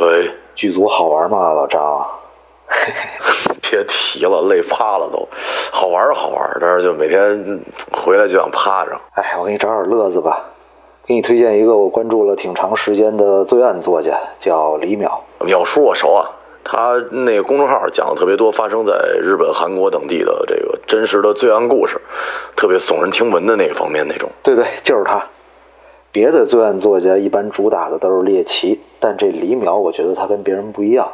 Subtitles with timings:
[0.00, 2.06] 喂，剧组好玩吗，老张？
[3.60, 5.28] 别提了，累趴了都。
[5.70, 7.60] 好玩是好玩，但是就每天
[7.92, 8.98] 回来就想趴着。
[9.12, 10.42] 哎，我给你找点乐子吧，
[11.04, 15.10] 给你推荐一个我关注了挺长时间的罪案作家，叫李淼。
[15.40, 16.24] 淼叔我熟啊，
[16.64, 22.00] 他那个公众号讲的特别多发生在日本、韩国等地的这个真实的罪案故事，
[22.56, 24.30] 特别耸人听闻的那个方面那种。
[24.42, 25.22] 对对，就是他。
[26.10, 31.10] 别的罪案作家一般主打的都是猎奇，但这李淼，我觉得他跟别人不一样。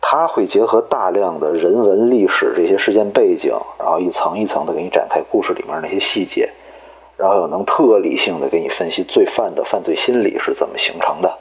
[0.00, 6.50] 他会结合大量的人文历史这些事件背景，然后一层一层的给你展开故事里面那些细节，
[7.16, 11.38] 然后又能特理性的给你分析罪犯的犯罪心理是怎么形成的。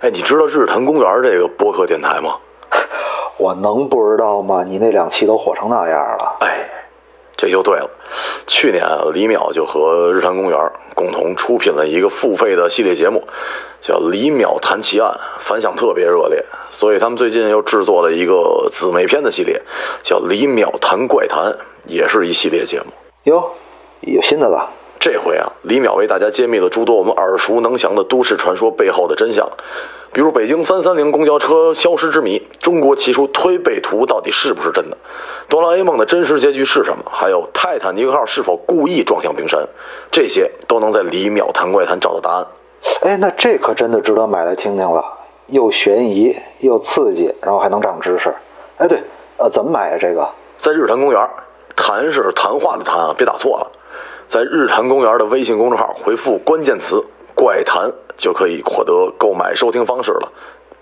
[0.00, 2.36] 哎，你知道日坛公园这个播客电台吗？
[3.38, 4.64] 我能不知道吗？
[4.66, 6.36] 你那两期都火成那样了。
[6.40, 6.64] 哎。
[7.40, 7.88] 这就对了，
[8.46, 10.58] 去年李淼就和日坛公园
[10.94, 13.22] 共同出品了一个付费的系列节目，
[13.80, 16.44] 叫《李淼谈奇案》，反响特别热烈。
[16.70, 19.60] 所以他们最近又制作了一个姊妹篇的系列，
[20.02, 21.52] 叫《李淼谈怪谈》，
[21.86, 22.86] 也是一系列节目。
[23.24, 23.50] 哟，
[24.00, 24.70] 有新的了。
[25.00, 29.48] 这回啊，李淼为大家揭秘了诸多我们耳熟能详的都市传说背后的真相。
[30.18, 34.96] 比如北京三三零公交车消失之谜，中国奇书推背图到底是不是真的？
[35.48, 37.04] 哆啦 A 梦的真实结局是什么？
[37.08, 39.64] 还有泰坦尼克号是否故意撞向冰山？
[40.10, 42.46] 这些都能在李淼谈怪谈找到答案。
[43.02, 45.04] 哎，那这可真的值得买来听听了，
[45.46, 48.34] 又悬疑又刺激，然后还能长知识。
[48.78, 49.00] 哎，对，
[49.36, 49.98] 呃，怎么买呀？
[50.00, 51.30] 这个在日坛公园，
[51.76, 53.70] 谈是谈话的谈啊，别打错了。
[54.26, 57.04] 在日坛公园的微信公众号回复关键词
[57.36, 57.92] “怪谈”。
[58.18, 60.32] 就可以获得购买收听方式了。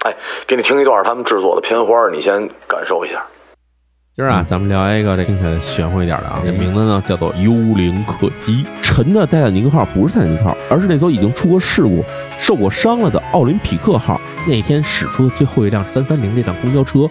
[0.04, 3.24] 哎，给你听一段他们制作的片花，你先感受一下。
[4.14, 8.64] 今儿啊，咱们聊一个这听起来玄乎一点的啊，这名字呢叫做“幽灵客机”。
[8.80, 12.02] 沉的泰坦尼克号不是泰坦尼克号，而是那艘已经出过事故、
[12.38, 14.18] 受过伤了的奥林匹克号。
[14.46, 17.06] 那天驶出的最后一辆三三零这辆公交车，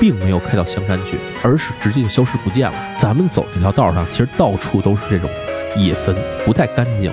[0.00, 2.78] 并没有开到香山去，而是直接就消失不见了。
[2.96, 5.28] 咱们走这条道上，其实到处都是这种
[5.76, 6.16] 野坟，
[6.46, 7.12] 不太干净。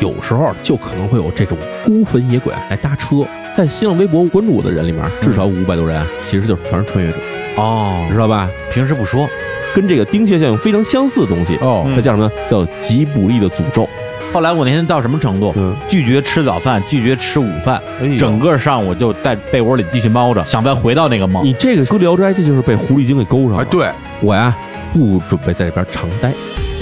[0.00, 3.24] 有时候就可能会有这种孤坟野鬼来搭车，
[3.54, 7.18] 在新浪微博关注我的人里面，至少五百多人，其实就是全是穿越者
[7.56, 8.48] 哦，你知道吧？
[8.72, 9.28] 平时不说，
[9.74, 12.30] 跟这个丁蟹效应非常相似的东西哦，那叫什么？
[12.48, 13.86] 叫吉卜力的诅咒。
[14.32, 15.52] 后来我那天到什么程度？
[15.86, 17.82] 拒绝吃早饭，拒绝吃午饭，
[18.16, 21.44] 整个上午就在被窝里继续猫着，想再回到那个梦。
[21.44, 23.64] 你这个搁聊斋，这就是被狐狸精给勾上了。
[23.64, 23.90] 对
[24.20, 24.56] 我呀。
[24.92, 26.32] 不准备在这边长待，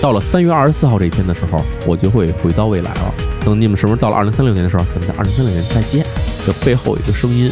[0.01, 3.15] 到了三月二十四号这一天的时候，我就会回到未来了。
[3.45, 6.05] 等你们什么时候到了二零三六年的时候，咱们在二零三六年再见。
[6.47, 7.51] 这背后有一个声音，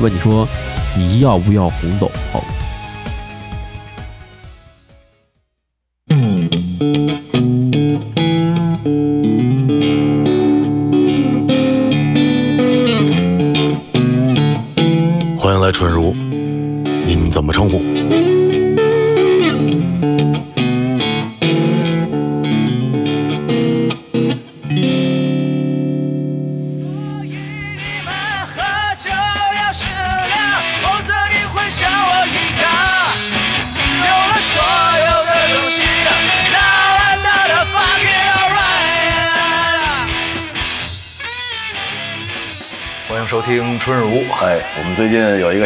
[0.00, 0.46] 问你说，
[0.96, 2.10] 你要不要红豆？
[2.32, 2.42] 泡？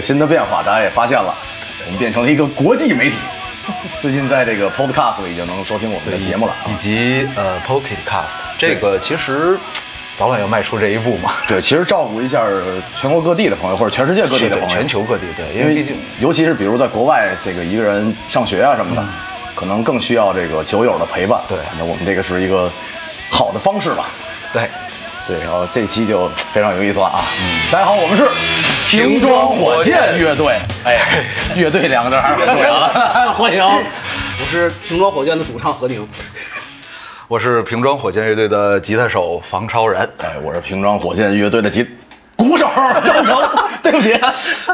[0.09, 1.35] 新的变化，大家也发现了，
[1.85, 3.17] 我们变成了一个国际媒体。
[4.01, 9.59] 最近在这个 Podcast 里已经能收听我们的节目了，以及呃 Pocket Cast，这个其实
[10.17, 11.33] 早晚要迈出这一步嘛。
[11.47, 12.43] 对，其实照顾一下
[12.99, 19.05] 全国各地的朋友，或者全世界各地的朋友，全球各地，对，因为毕竟，尤其是比如在国外，这个一个人上学啊什么的，
[19.55, 21.39] 可能更需要这个酒友的陪伴。
[21.47, 22.73] 对，那我们这个是一个
[23.29, 24.07] 好的方式吧。
[24.55, 24.63] 对。
[25.29, 27.21] 对，然后这期就非常有意思了啊！
[27.43, 28.27] 嗯大家好，我们是
[28.89, 30.59] 瓶装火箭乐队。
[30.83, 30.99] 哎，
[31.55, 33.33] 乐队两个字还是很重要的。
[33.35, 36.09] 欢迎，我是瓶装火箭的主唱何宁。
[37.29, 40.09] 我是瓶装火箭乐队的吉他手房超然。
[40.23, 41.87] 哎，我是瓶装火箭乐队的吉
[42.35, 42.67] 鼓手
[43.05, 43.37] 张成。
[43.83, 44.19] 对不起，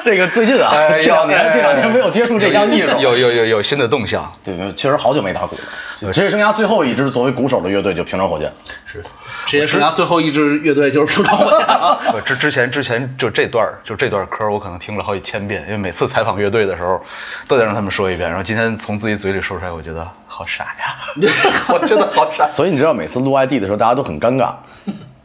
[0.05, 0.73] 这个最近啊，
[1.03, 4.33] 这两年这两年没有接触这项艺术，有有有有新的动向。
[4.45, 6.13] 对，确实好久没打鼓了。
[6.13, 8.51] 职业生涯最后一支作为鼓手的乐队就瓶装火箭。
[8.87, 9.03] 是。
[9.47, 12.25] 职业生涯最后一支乐队就是平常火箭。
[12.25, 17.01] 之之前之前就这段就这段歌我可能听了好几千遍，因为每次采访乐队的时候
[17.47, 18.29] 都得让他们说一遍。
[18.29, 20.97] 然后今天从自己嘴里说出来，我觉得好傻呀，
[21.73, 22.49] 我真的好傻。
[22.49, 24.53] 所以你知道每次录 ID 的时候，大家都很尴尬，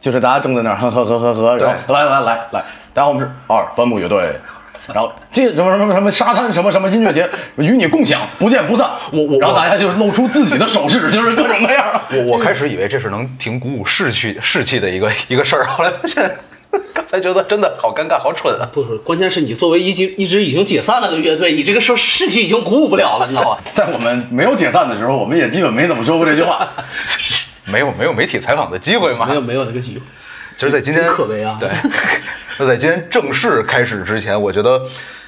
[0.00, 4.38] 就是大家正在那儿呵呵呵呵呵，然后来来来来，大家好，我们是二帆木乐队。
[4.88, 12.00] 然后这什么什么什么沙滩什么什么音乐节 与你共享不见不散，我我然后大家就露出自己的手势，就是各种各样。
[12.10, 16.30] 我我开始以为这是能挺鼓舞士气士气的一个 一个事儿， 后来发现
[16.94, 18.68] 刚才觉得真的好尴尬，好蠢啊！
[18.72, 23.58] 不是，关键是你作为一支一支已经解散了的乐队，你这个时候士气已经鼓舞不了了，你知道吗？
[23.72, 26.68] 在我们没有解散的时候，我们也基本没怎么说过这句话。
[27.66, 29.34] 没有没有媒体采访的机会嘛没？
[29.34, 30.02] 有没有那个机会。
[30.60, 31.70] 其实，在今天可悲啊对，
[32.58, 34.78] 那在今天正式开始之前，我觉得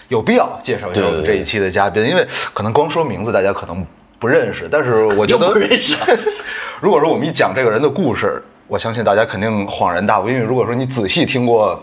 [0.09, 3.83] 有必要介绍一下我们这一期的嘉宾，因为可能光说名字大家可能
[4.19, 6.07] 不认识，但是我觉得不认识啊
[6.83, 11.83] 如果说我们一讲这个人的故事，我相信大家肯定恍然大悟，因为如果说你仔细听过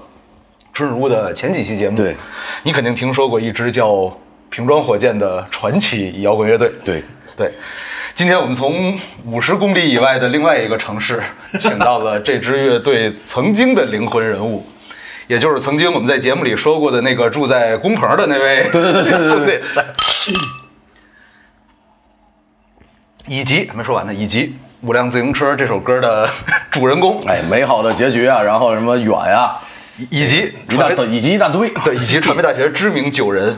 [0.71, 2.15] 春如的前几期节目，对，
[2.61, 4.15] 你肯定听说过一支叫
[4.51, 7.03] 瓶装火箭的传奇摇滚乐队，对
[7.35, 7.51] 对，
[8.19, 11.23] 今天我们从五十公里以外的另外一个城市，
[11.57, 14.67] 请到了这支乐队曾经的灵魂人物，
[15.27, 19.85] 也就是曾经我们在节目里说过的那个住在工棚的那位，对对对对对兄弟，来，
[23.25, 24.47] 以及还没说完呢，以及
[24.81, 26.29] 《五辆自行车》这首歌的
[26.69, 29.57] 主人公，哎，美好的结局啊，然后什么远啊、
[30.09, 31.69] 以及一大以及一大堆。
[31.85, 33.57] 对，以及传媒大学知名九人。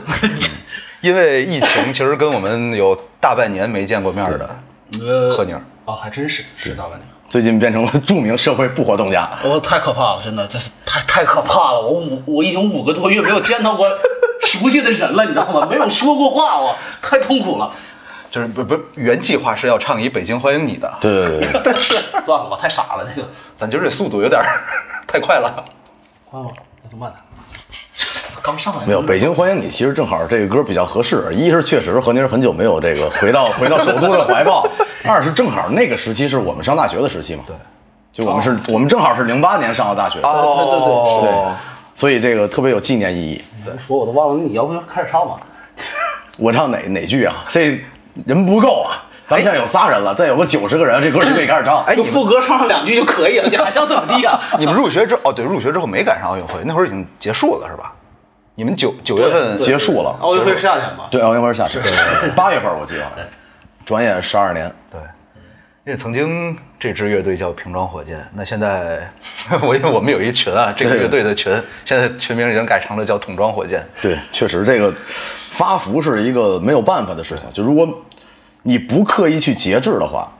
[1.02, 4.48] 因为疫情，其实跟我们有大半年没见过面的
[5.00, 7.00] 呃，贺宁，哦，还真是是大半年。
[7.28, 9.28] 最近变成了著名社会不活动家。
[9.42, 11.80] 我、太可怕了，真的，这太太可怕了。
[11.80, 13.88] 我五我已经五个多月没有见到过
[14.42, 15.66] 熟悉的人了，你知道吗？
[15.68, 17.72] 没有说过话，我太痛苦了。
[18.30, 21.74] 就是不不原计划是要唱一《北京欢迎你》的，对对对对，
[22.24, 24.46] 算了，我太傻了，那个咱今儿这速度有点儿
[25.06, 25.64] 太快了。
[26.30, 26.52] 关我，
[26.82, 27.20] 那就慢点。
[28.42, 31.24] 刚上来没有北京欢迎你，其实正好这个歌比较合适。
[31.32, 34.66] 一是确实何宁很久没有这个回到 回到首都的怀抱，
[35.04, 37.44] 二是正好那个时期是我们上大学的时期嘛。
[37.46, 37.54] 对，
[38.12, 41.52] 就我们是、我们正好是零八年上的大学，哦对对对，
[41.94, 43.40] 所以这个特别有纪念意义。
[43.78, 45.38] 说我都忘了，你要不要开始唱吧？
[46.38, 47.44] 我唱哪哪句啊？
[47.48, 47.80] 这
[48.26, 49.06] 人不够啊！
[49.28, 51.84] 咱们现在有仨人了，再有个九十个人，这歌就可以开始唱。
[51.84, 54.40] 哎，就副歌唱上两句就可以了，你还想怎么地啊？
[54.58, 57.92] 你们入学之哦，对，入学之后没赶上奥运会，那会儿已经结束了是吧？
[58.54, 61.08] 你们九九月份结束了，奥运会是夏天吧？
[61.10, 61.82] 对，奥运会是夏天，
[62.36, 63.28] 八月份我记得，
[63.84, 64.70] 转眼十二年。
[64.90, 65.00] 对，
[65.84, 69.10] 因为曾经这支乐队叫瓶装火箭，那现在
[69.62, 71.50] 我因为我们有一群啊，这个乐队的群，
[71.84, 73.82] 现在群名已经改成了叫桶装火箭。
[74.02, 74.94] 对，确实这个
[75.50, 77.50] 发福是一个没有办法的事情。
[77.54, 77.88] 就如果
[78.62, 80.30] 你不刻意去节制的话，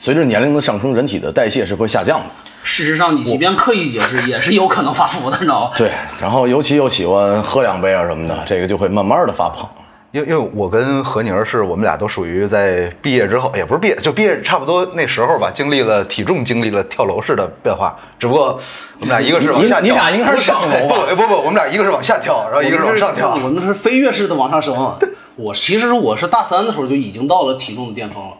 [0.00, 2.26] 随着年龄的上升，人体的代谢是会下降的。
[2.62, 5.72] 事实上，你即便刻意解释，也是有可能发福的，你知道吗？
[5.76, 5.90] 对，
[6.20, 9.68] 然后尤其又喜欢喝两杯啊什么的，这个就会慢慢的发胖。
[10.12, 17.96] 因为因为我跟何宁是我们俩都属于在毕业之后，也不是毕业，就毕业差不多那时候吧，经历了体重经历了跳楼式的变化。
[18.20, 18.58] 只不过
[19.00, 23.36] 我们俩一个是往下跳，你你俩应该是上楼吧不不不，我们俩一个是往下跳，然后一个是往上跳。
[23.42, 24.96] 我那是飞跃式的往上升。
[25.34, 28.32] 我其实我是大三的时候就已经到了体重的巅峰了。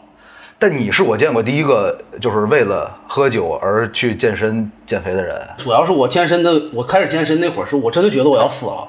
[0.58, 5.40] 但你是我见过第一个就是为了喝酒而去健身减肥的人。
[5.56, 8.88] 主要是我健身的，我开始健身那会儿是我真的觉得我要死了，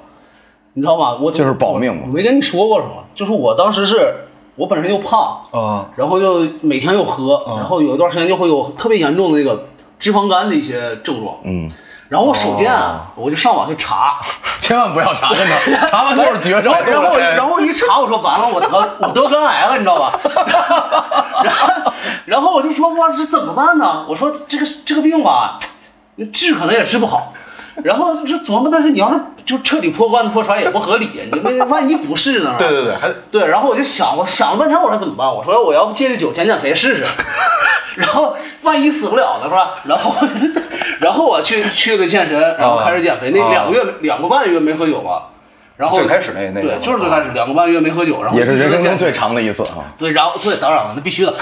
[0.73, 1.17] 你知道吗？
[1.21, 3.03] 我就是保命嘛我没跟你说过什么？
[3.13, 4.13] 就是我当时是
[4.55, 9.67] 我本身又胖，啊然后又每天又喝，然后有一段时间就会有特别严重的那个
[9.99, 11.37] 脂肪肝的一些症状。
[11.43, 11.69] 嗯，
[12.09, 14.17] 然后我手贱啊，我就上网去查，
[14.59, 16.73] 千万不要查，真的，查完都是绝症。
[16.85, 18.67] 然后然后然后一查，我说完了，我得
[18.99, 20.11] 我得肝癌了，你知道吧？
[21.43, 21.93] 然后
[22.25, 24.05] 然后我就说哇，这怎么办呢？
[24.09, 25.59] 我说这个这个病吧，
[26.33, 27.31] 治可能也治不好。
[27.83, 32.55] 然后就琢磨，但是你要是就彻底破罐子破摔也不合理，你那万一不是呢？
[32.57, 35.27] 对对对，还对，然后我就想，我想了半天，我说怎么办？
[35.27, 37.05] 我说我要不戒戒酒，减减肥试试，
[37.95, 39.75] 然后万一死不了呢，是吧？
[39.85, 40.13] 然后，
[40.99, 45.29] 然后我去去了健身，然后开始减肥，那啊两个月两个半月没喝酒吧，
[45.77, 49.87] 然后最开始那那个对，就是最开始两个半月没喝酒，然后也是人生中最长的一次啊！
[49.97, 51.33] 对，然后对，当然了，那必须的。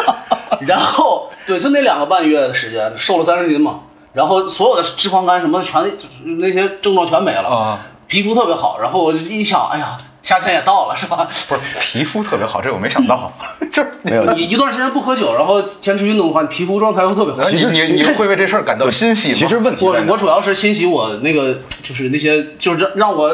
[0.66, 3.80] 然后对，就那两个半月的时间，瘦了三十斤嘛，
[4.12, 8.78] 然后所有的脂肪肝什么的全就是那些症状全没了啊，皮肤特别好。
[8.80, 11.28] 然后我就一想，哎呀，夏天也到了，是吧？
[11.48, 13.32] 不是皮肤特别好，这我没想到，
[13.72, 17.40] 就是没有，你 一段时间不喝酒，然后坚持运动的话，你皮肤状态会特别好。
[17.40, 19.34] 其实你你会为这事儿感到欣喜吗？
[19.34, 23.30] 其实问题我我主要是欣喜我那个就是那些就是让让我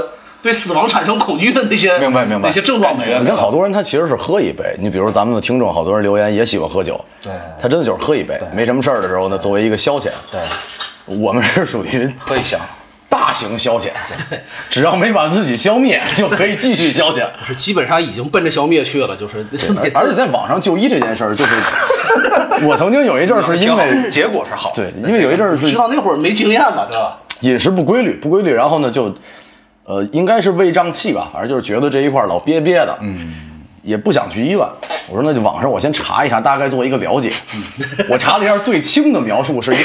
[0.47, 3.21] 对死亡产生恐惧的那些明白明白那些症状没了。
[3.21, 4.76] 你看，好多人他其实是喝一杯。
[4.79, 10.09] 你比如咱们的听众，好多人留言也喜欢喝酒，对他真的就是喝一杯，没什么事儿的时候呢，作为一个消遣。
[10.31, 10.41] 对，
[11.05, 12.61] 我们是属于喝一箱。
[13.09, 13.88] 大型消遣，
[14.29, 14.38] 对，
[14.69, 17.26] 只要没把自己消灭，就可以继续消遣。
[17.38, 19.45] 不是基本上已经奔着消灭去了，就是
[19.95, 21.55] 而且在网上就医这件事儿，就是
[22.67, 27.19] 我曾经有一阵儿是因为结果是好，对，因为有一阵儿是知道那会儿没经验嘛，对吧？
[27.41, 29.15] 饮食不规律，不规律，然后呢就，
[29.87, 33.35] 呃，应该是胃胀气吧，反正就是觉得这一块老憋憋的，嗯，
[33.83, 34.59] 也不想去医院。
[35.09, 37.33] 我说那就网上我先查一查，大概做一个了解。
[37.55, 37.62] 嗯
[38.11, 39.78] 我查了一下最轻的描述是一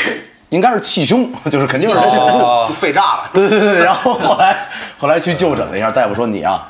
[0.49, 2.39] 应该是气胸， 就是肯定是得手术。
[2.67, 3.29] 就肺炸了。
[3.31, 4.67] 对对对，然后后来
[4.97, 6.67] 后来去就诊了一下，大夫说你啊，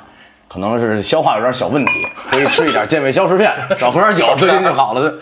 [0.50, 1.92] 可能是消化有点小问题，
[2.30, 5.14] 可以吃一点健胃消食片，少喝点酒，最近就好了。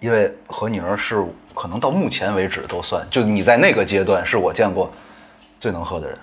[0.00, 4.92] 因为何宁是可能到目前为止都算，就你在那个阶段是我见过
[5.64, 6.14] 最能喝的人，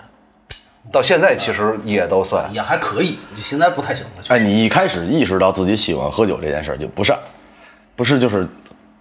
[0.92, 2.48] 到现在其实也都算。
[2.54, 4.22] 也还可以，现在不太行了。
[4.28, 7.12] 哎，你一开始意识到自己喜欢喝酒这件事儿就不是，
[7.96, 8.46] 不是就是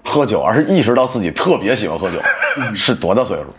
[0.03, 2.19] 喝酒，而是意识到自己特别喜欢喝酒，
[2.73, 3.53] 是多大岁数？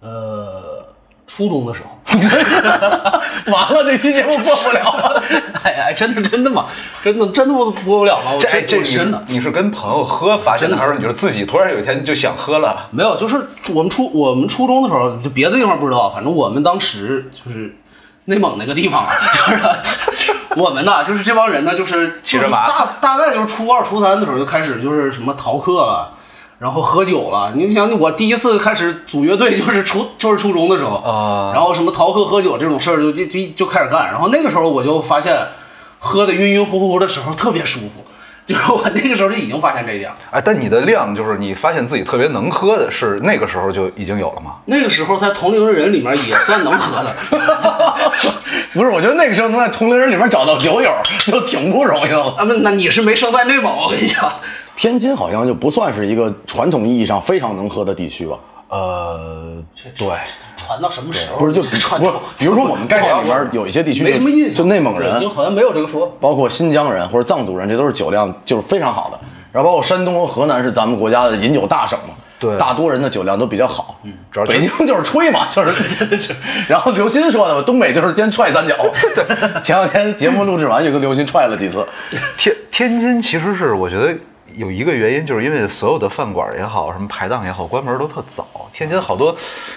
[0.00, 0.82] 呃，
[1.28, 2.18] 初中的时候，
[3.52, 5.22] 完了，这期节目播不了了。
[5.62, 6.66] 哎呀，真的真的吗？
[7.04, 8.32] 真的真的播播不了吗？
[8.34, 12.88] 我这这真真的你你是跟朋友喝发现的，还是你是自己突然有一天就想喝了？
[12.90, 13.36] 没有，就是
[13.74, 17.76] 我们初我们初中的时候，就别的地方不知道，反正我们当时就是
[18.24, 19.12] 内蒙那个地方啊，
[19.84, 26.14] 就是我们呢，就是这帮人呢，就是骑着马就是大大概就是初二、初三的时候就开始就是什么逃课了。
[26.58, 30.96] 然后喝酒了，你想，我第一次开始组乐队就是初 就是初中的时候。
[30.96, 31.52] 啊。
[31.54, 35.36] 然后什么逃课喝酒这种事儿就就就就开始干，然后那个时候我就发现，
[36.00, 38.04] 喝的晕晕乎乎的时候特别舒服，
[38.48, 40.16] 就是我那个时候就已经发现这一点了。
[40.30, 44.54] 哎，但你的量就是你发现自己特别能喝的是那个时候就已经有了吗？
[44.64, 47.14] 那个时候在同龄人里面也算能喝的，
[48.72, 50.90] 不是，我觉得那个时候能在同龄人里面找到酒友
[51.26, 52.34] 就挺不容易了。
[52.38, 54.32] 啊，那那你是没生在内蒙，我跟你讲。
[54.74, 58.38] 天津好像就不算是一个传统意义上非常能喝的地区吧？
[58.68, 59.62] 呃，
[59.96, 60.06] 对，
[60.56, 61.38] 传到什么时候？
[61.38, 66.06] 不是，就不是传到，比如说我们概念里边有一些地区没什么印象，就内蒙人好像没有这个说。
[66.20, 69.18] 包括新疆人或者藏族人，这都是酒量就是非常好的。
[69.50, 73.98] 然后包括山东和河南是咱们国家的饮酒大省嘛，对大多人的酒量都比较好。
[74.02, 76.34] 嗯，主要北京 就是吹嘛，就是。
[76.68, 78.76] 然后刘鑫说的嘛，东北就是先踹三脚。
[79.62, 81.86] 前两天节目录制完，就跟刘鑫踹了几次。
[82.36, 84.14] 天天津其实是我觉得
[84.58, 88.46] 有一个原因，就是因为所有的饭馆也好，什么排档也好，关门都特早。
[88.72, 89.32] 天津好多，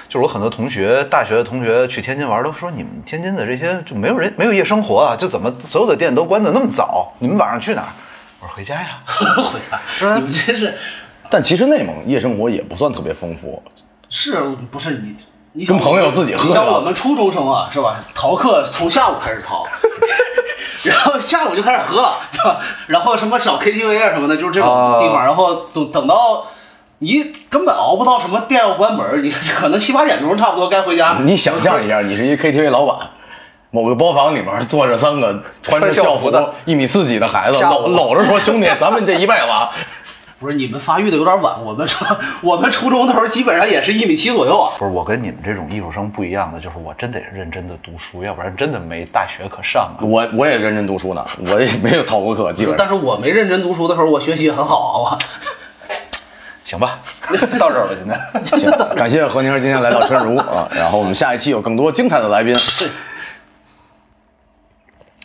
[0.10, 7.14] 就是我很多同学，大学的同学去天津玩，都说你们天津的这些就没有人没有夜生活啊，就怎么所有的店都关的那么早？
[7.20, 7.88] 你们晚上去哪儿？
[8.42, 9.00] 我 说回家呀。
[9.06, 10.74] 回家，你们真是
[11.30, 13.62] 但其实内蒙夜生活也不算特别丰富，
[14.10, 15.16] 是不是你？
[15.54, 18.02] 你跟朋友自己喝你像我们初中生啊，是吧？
[18.16, 19.68] 逃课从下午开始逃，
[20.84, 22.58] 然后下午就开始喝了，是吧？
[22.88, 24.70] 然后什么小 KTV 啊什么的，就是这种
[25.00, 25.24] 地方。
[25.24, 26.48] 然后等等到
[27.00, 31.18] 你根本熬不到什么店要关门，你 可能七八点钟差不多该回家。
[31.22, 32.98] 你想象一下，你是一 KTV 老板，
[33.70, 39.70] 某个包房里面坐着三个穿着校服穿校服的一米四几的孩子，搂搂着说：“兄弟，咱们这一辈子啊。
[40.42, 42.04] 不是你们发育的有点晚，我们初
[42.42, 44.74] 我们初中的时候基本上也是一米七左右啊。
[44.80, 50.02] 不是我跟你们这种艺术生不一样的，就是我真得认真的读书，要不然真的没大学可上啊。
[50.02, 52.76] 我我也认真读书呢，我也没有逃过课，基本上。
[52.76, 55.18] 但是我没认真读书的时候，我学习也很好啊。
[56.66, 56.98] 行吧，
[57.60, 58.20] 到这儿了，今天。
[58.60, 62.56] 行，感谢何宁今天来到春如啊，然后我们下一期有更多精彩的来宾。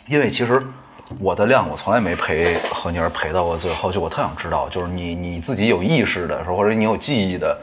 [0.07, 0.61] 因为其实
[1.19, 7.57] 我的量我从来没陪何妮儿陪到过最后，就我特想知道，就是你你自己有意识的时候，或者你有记忆的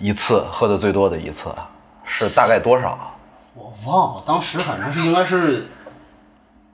[0.00, 1.48] 一次喝的最多的一次
[2.04, 2.98] 是大概多少？
[3.54, 5.66] 我忘了，当时反正是应该是，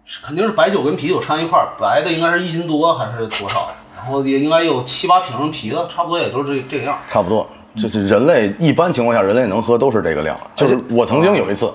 [0.04, 6.98] 是肯定是白酒跟啤酒掺一块儿，白的应该是一斤多还是多少，然后也应该有七八瓶啤的，差不多也就是这这样。
[7.06, 7.46] 差不多，
[7.76, 10.38] 就是人类一般情况下，人类能喝都是这个量。
[10.54, 11.70] 就是我曾经有一次，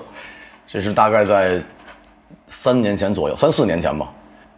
[0.66, 1.62] 这是大概在
[2.48, 4.08] 三年前左右，三四年前吧。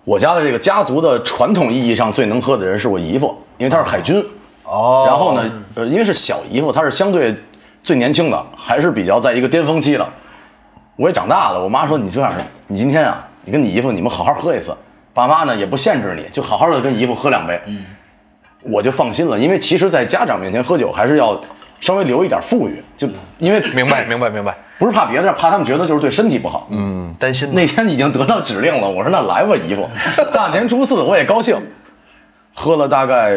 [0.06, 4.24] 我家的这个家族的传统意义上最能喝的人是我姨父，因为他是海军。
[4.62, 7.34] 哦然后呢，呃，因为是小姨父，他是相对
[7.82, 10.08] 最年轻的，还是比较在一个巅峰期的。
[10.94, 12.32] 我也长大了，我妈说你这样，
[12.68, 14.72] 你今天啊，你跟你姨父你们好好喝一次，
[15.12, 17.60] 爸妈呢也不限制你，就好好的跟姨父喝两杯。
[17.66, 17.84] 嗯，
[18.62, 21.40] 我就放心了，因为其实，在家长面前喝酒还是要
[21.80, 24.56] 稍微留一点富裕，就因为明白，明白，明白。
[24.78, 26.66] 不是怕别的，怕他们觉得就是对身体不好。
[26.70, 29.88] 嗯，担心那天已经得到指令了，我说那来吧，姨夫，
[30.34, 31.56] 大年初四我也高兴，
[32.54, 33.36] 喝了大概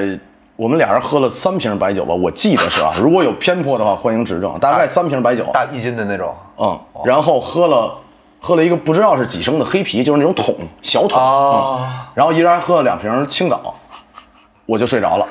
[0.57, 6.35] 我们俩人喝了三瓶白酒吧，我记得是啊，如果有偏颇的话欢迎指正，大概三瓶白酒，大一斤的那种。
[6.57, 7.97] 嗯，然后喝了
[8.37, 13.73] 喝了一个不知道是几升的黑啤，就是那种桶小桶，哦嗯，然后一人还喝了两瓶青岛，
[14.65, 15.25] 我就睡着了。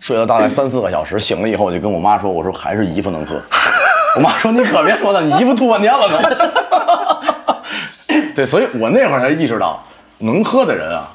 [0.00, 3.40] 睡了大概三四个小时，醒了以后我就跟我妈说：“我说还是姨夫能喝。”
[4.16, 6.16] 我妈说：“你可别说了，你姨夫吐半天了都。”
[8.34, 9.82] 对，所以我那会儿才意识到，
[10.18, 11.08] 能喝的人啊，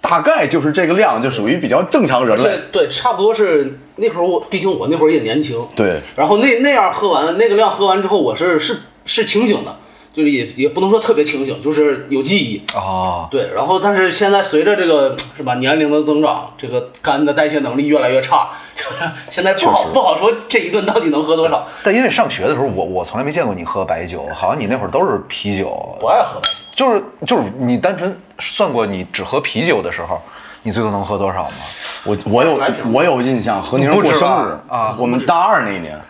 [0.00, 2.42] 大概就是这个量，就属于比较正常人类
[2.72, 2.86] 对。
[2.86, 5.56] 对，差不多是那会儿我，毕竟我那会儿也年轻。
[5.74, 9.76] 对，然后那那样喝完那个量喝完之后，我是是是清醒的，
[10.16, 12.62] 就是也也不能说特别清醒，就是有记忆。
[12.74, 18.48] 啊，对，然后但是现在随着这个是吧年龄的增长，这个肝的代谢能力越来越差，
[19.28, 21.68] 现在不好不好说这一顿到底能喝多少。
[21.84, 30.18] 但因为上学的时候，我我从来没见过你喝白酒，好像你那会儿都是啤酒，不爱喝白酒，就是就是你单纯算过你只喝啤酒的时候，
[30.62, 31.56] 你最多能喝多少吗？
[32.04, 32.58] 我我有
[32.94, 36.00] 我有印象，何宁不止过生日啊我们大二那年，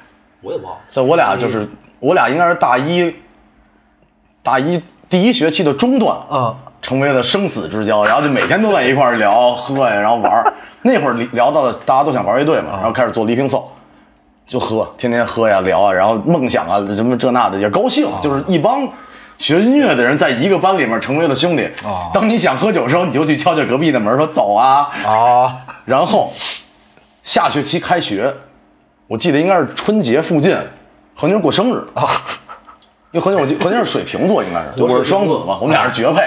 [0.43, 0.81] 我也不好。
[0.93, 3.13] 在我俩就是我俩应该是大一，
[4.47, 10.53] 大一第一学期的中段嗯，成为了生死之交，然后就每天都在一块儿聊喝呀，然后玩儿。
[10.83, 13.69] 那会儿聊到了大家都想玩乐队嘛，然后开始做礼品凑，
[14.47, 18.89] 就喝，天天喝呀聊啊，然后梦想啊什么这那的也高兴，就是一帮
[19.37, 21.69] 学音乐的人在一个班里面成为了兄弟。
[22.15, 24.89] 当你想喝酒的时候，你就去敲敲隔壁的门说走啊。
[25.05, 26.33] 啊，然后
[27.25, 28.33] 下学期开学，
[29.09, 30.57] 我记得应该是春节附近，
[31.17, 32.09] 何宁过生日啊。
[33.17, 36.21] 因为何宁，我记何宁是水瓶座，应该是，我我是双子嘛，我们俩是绝配。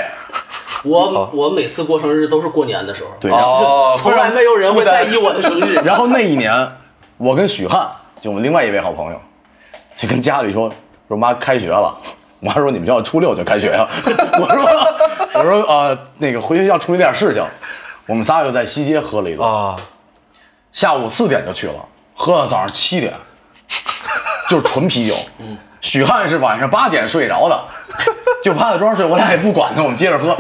[0.84, 5.76] 我我每次过生日都是过年的时候，对哦从来没有人会在意我的生日。
[5.86, 6.52] 然后那一年，
[7.18, 7.88] 我跟许汉，
[8.20, 9.22] 就我们另外一位好朋友，
[9.96, 10.68] 就跟家里说
[11.08, 11.96] 说妈开学了。
[12.40, 13.88] 我妈说你们学校初六就开学 呀、
[14.40, 14.64] 我说
[15.34, 17.46] 我说呃那个回学校处理点事情，
[18.08, 19.76] 我们仨又在西街喝了一顿，啊，
[20.72, 23.14] 下午四点就去了，喝到早上七点，
[24.50, 25.14] 就是纯啤酒。
[25.82, 27.60] 许汉是晚上八点睡着的，
[28.44, 30.36] 就趴在桌上睡，我俩也不管他，我们接着喝，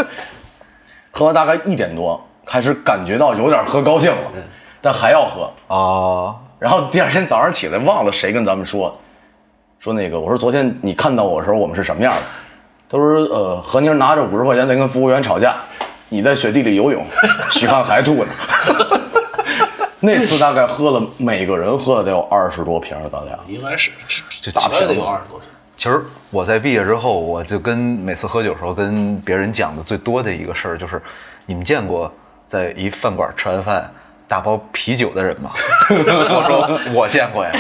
[1.11, 4.17] 喝到大概一点多，开始感觉到有点喝高兴了，
[4.81, 5.51] 但还要喝。
[5.73, 8.99] 啊，然后第二天早上起来，忘了谁跟咱们说，
[9.79, 12.21] 说那个我说昨天你看到我的时候，我们是什么样的？
[12.89, 15.55] 他说呃，何宁拿着五十块钱在跟服务员吵架，
[16.09, 17.05] 你在雪地里游泳，
[17.51, 18.98] 许汉还吐呢。
[20.01, 23.37] 那次大概喝了，每个人喝了得有二十多瓶儿，咱俩。
[23.47, 23.91] 应该是
[24.41, 25.47] 就大概得有二十多瓶。
[25.75, 31.01] 其实我在毕业之后，我就跟每次喝酒的时候跟别人讲的最多的一个事儿就是，
[31.45, 32.11] 你们见过
[32.47, 33.89] 在一饭馆吃完饭
[34.27, 35.51] 大包啤酒的人吗？
[35.89, 37.51] 我说我见过呀。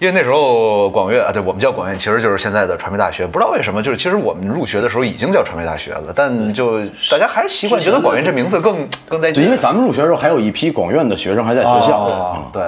[0.00, 3.26] 因为那时候广院啊，对我们叫广院，其实就是现在的传媒大学。
[3.26, 9.44] 不知道为什么，就是其实我们入学的时候已经叫传媒大学了，但就大家还是习惯觉得广院这名字更更带对，劲。
[9.44, 11.98] 因为咱们入学的时候还有一批广院的学生还在学校。
[11.98, 12.62] 哦对，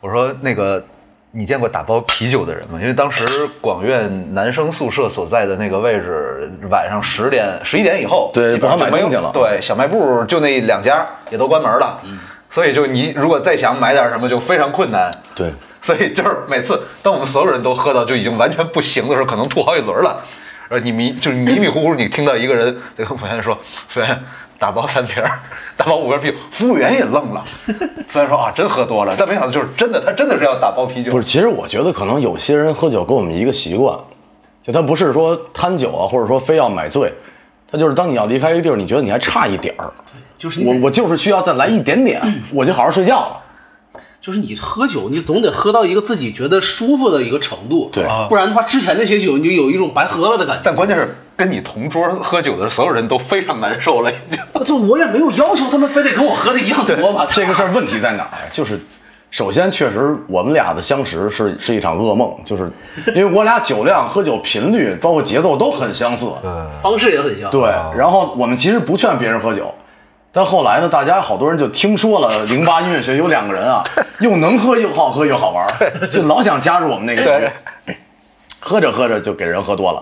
[0.00, 0.82] 我说那个
[1.30, 2.78] 你见过打包啤酒的人吗？
[2.80, 12.00] 因为当时广院男生宿舍所在的那个位置，晚上十点、十一点以后，对不好买东西了对，小卖部就那两家也都关门了。
[12.50, 15.12] 所以就你如果再想买点什么，就非常困难。
[15.36, 20.22] 对，所以就是每次当我们所有人都喝到就已经完全不行的时候，可能吐好几轮了。
[20.68, 23.56] 呃，你迷就是迷迷糊糊，你听到一个人在跟服务员说
[23.88, 24.22] ：“服务员，
[24.58, 25.40] 打包三瓶儿，
[25.78, 27.42] 打包五瓶啤酒。”服务员也愣了。
[28.06, 31.10] 服务员说：“啊，真喝多了。”但没想到就是真的，他真的是要打包啤酒。
[31.10, 33.98] 不是，其实我觉得可能有些人喝酒跟我们一个习惯，
[34.62, 37.10] 就他不是说贪酒啊，或者说非要买醉，
[37.70, 39.90] 他就是当你要离开一个地儿，你觉得你还差一点儿，
[40.36, 42.20] 就是我我就是需要再来一点点，
[42.52, 43.40] 我就好好睡觉了。
[44.20, 50.62] 就是你喝酒，你总得喝到一个自己觉得舒服的一个程度，对不然的话，之前那些酒你就有一种白喝了的感觉。
[50.64, 54.38] 但关键是跟你同桌喝酒的所有人都非常难受了，已经。
[54.64, 57.26] 就我也没有要求他们非得跟我喝的一样多吧。
[57.32, 58.36] 这个事儿问题在哪儿？
[58.52, 58.78] 就是，
[59.30, 62.70] 首先确实我们俩的相识是是一场噩梦，就是
[63.14, 66.26] 因为我俩酒量、喝酒频率，包括节奏都很相似。
[66.82, 67.48] 方式也很像。
[67.50, 69.72] 对，然后我们其实不劝别人喝酒，
[70.38, 73.82] 但后来呢，大家好多人就听说了 零八音乐学有两个人啊，
[74.20, 75.66] 又能喝又好喝又好玩，
[76.12, 77.52] 就老想加入我们那个学。
[78.60, 80.00] 喝着喝着就给人喝多了。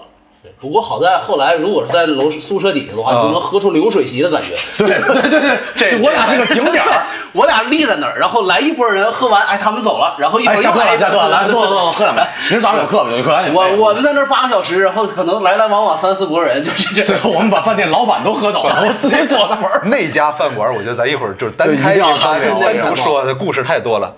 [0.61, 4.57] 不过好在后来，如果是在楼宿舍底下的话，就能喝出流水席的感觉。
[4.79, 4.89] 对
[5.21, 7.07] 对对对，这我俩是个景点儿。
[7.33, 12.23] 我俩立在那儿，然后来一波人喝完，哎，他们走了，然后一会哎，儿下课了，下课了，来坐坐坐，喝两杯。
[12.49, 13.11] 明儿早上有课吗？
[13.15, 13.37] 有课。
[13.53, 17.03] 我我们在那儿八个小时，然后可能来来往往三四拨人，就是这。
[17.05, 19.83] 最后我们把饭店老板都喝走了，我自己锁了门儿。
[19.85, 24.11] 那家饭馆，我觉得咱一会儿就是单开一单单独说的故事太多了。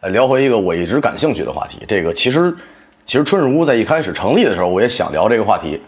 [0.00, 2.54] 呃聊回一个我一直感兴趣的话题，这个其实
[3.06, 5.80] 其实春日屋在一开始成立的时候，我也想聊这个话题，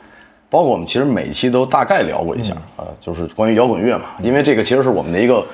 [0.48, 5.44] 包括我们其实每一期都大概聊过一下啊、呃就是关于摇滚乐嘛，因为这个其实是我们的一个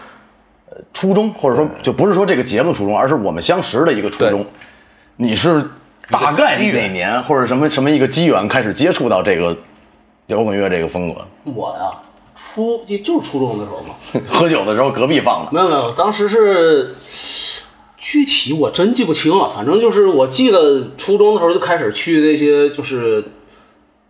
[0.71, 4.45] 呃初衷，或者说就不是说这个节目的初衷，而是我们相识的一个初衷。
[5.17, 5.65] 你是
[6.11, 9.57] 大概哪年或者什么什么一个机缘开始接触到这个
[10.27, 11.27] 摇滚乐这个风格？
[11.51, 11.91] 我呀，
[12.37, 13.95] 初就就是初中的时候嘛，
[14.29, 16.95] 喝酒的时候隔壁放的，没有没有，当时是
[18.05, 23.25] 具体我真记不清了，反正就是我记得初中的时候就开始去那些就是。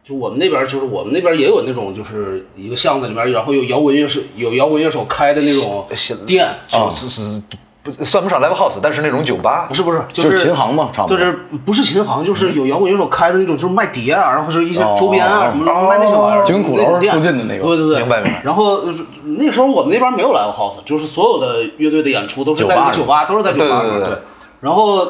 [0.02, 5.88] 就我们那边，就是我们那边也有那种，就是一个巷子里面，然后有摇滚乐手，有摇滚乐手开的那种
[6.26, 7.42] 店，啊，是是
[7.84, 9.74] 不算不上 live house，但是那种酒吧不。
[9.74, 16.44] 是不是，就是琴行嘛差不多就是不是琴行，就是有摇滚乐手开的那种，就是卖碟啊，然后是一些周边啊哦什么的，卖那些玩意儿。
[16.44, 24.18] 就跟鼓楼那种店附近的那个对对对，明白明白然后就是那时候我们那边没有 live house，就是所有的乐队的演出都是在酒吧那个酒吧，都是在酒吧里对对对对
[24.60, 25.06] 然后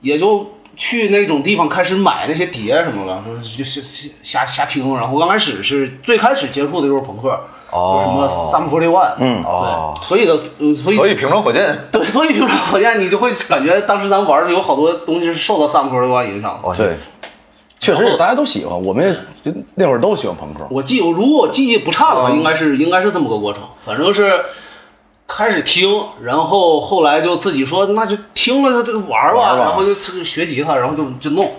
[0.00, 3.82] 也就去那种地方开始买那些碟什么的，就是就是
[4.22, 4.94] 瞎瞎听。
[4.96, 7.38] 然后刚开始是最开始接触的就是朋克，
[7.70, 9.94] 就是什么 Sum Forty One，嗯，哦。
[9.94, 16.74] 对，所以的，呃所以所以平常火箭， 对，所以平常火箭你就会感觉当时咱玩的有好多东西是受到 Sum Forty One 影响的。
[16.74, 16.96] 对，
[17.78, 19.06] 确实大家都喜欢，我们
[19.44, 20.66] 也那会儿都喜欢朋克。
[20.70, 23.62] 我记，如果我记忆不差的话，应该是应该是这么个过程。
[23.84, 24.44] 反正是
[25.26, 29.64] 开始听，然后后来就自己说，那就听了就玩吧，玩吧。
[29.64, 31.52] 然后就就学吉他，然后就就弄。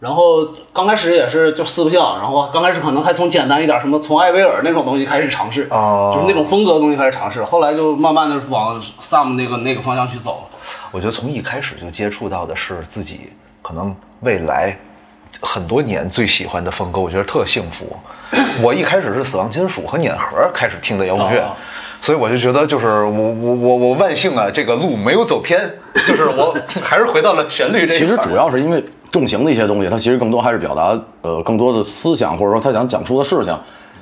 [0.00, 7.42] 然后刚开始也是就四不像，然后刚开始可能还从简单一点，什么从艾薇儿那种东西开始尝试，哦就是那种风格的东西开始尝试。
[7.42, 10.58] 后来就慢慢的往 Sam 那个那个方向去走了。
[10.90, 14.76] 我觉得从一开始就接触到的是自己可能未来
[15.40, 17.94] 很多年最喜欢的风格，我觉得特幸福。
[18.62, 21.52] 我一开始是死亡金属和碾核开始听的摇滚乐哦。
[22.02, 25.60] 所以我就觉得，就是我我我我万幸啊，这个路没有走偏，
[26.06, 33.58] 就是我还是回到了旋律这一其实主要是因为重型的一些东西，它其实更多还是表达呃更多的思想，或者说他想讲述的事情，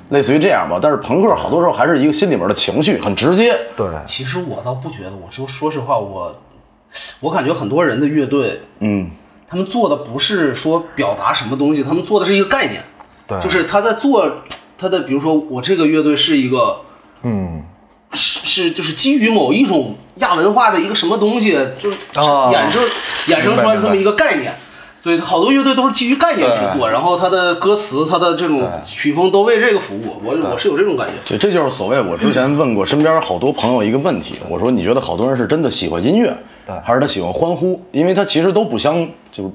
[0.09, 0.79] 类似于这样吧。
[0.81, 3.59] 但是朋克好多时候还是一个心里面的情绪，很直接。
[3.75, 6.35] 对其实我倒不觉得，我就说实话，我
[7.19, 9.09] 我感觉很多人的乐队，嗯，
[9.47, 12.83] 他们做的不是说表达什么东西，他们做的是一个概念，
[13.27, 14.31] 对就是他在做
[14.77, 16.81] 他的，比如说我这个乐队是一个
[17.23, 17.63] 嗯
[18.13, 22.83] 是是就是基于某一种亚文化的一个什么东西，就是哦衍生、
[23.27, 24.53] 衍生出来的这么一个概念。
[25.01, 30.21] 对，好多乐队都是基于概念去做，然后它的歌词、它的这种曲风都为这个服务。
[30.23, 31.13] 我我是有这种感觉。
[31.25, 36.35] 对，这就是所谓我之前问过身边好多朋友一个问题，我说你觉得好多人是真的喜欢音乐，
[36.83, 37.81] 还是他喜欢欢呼？
[37.91, 39.49] 因为他其实都不相，就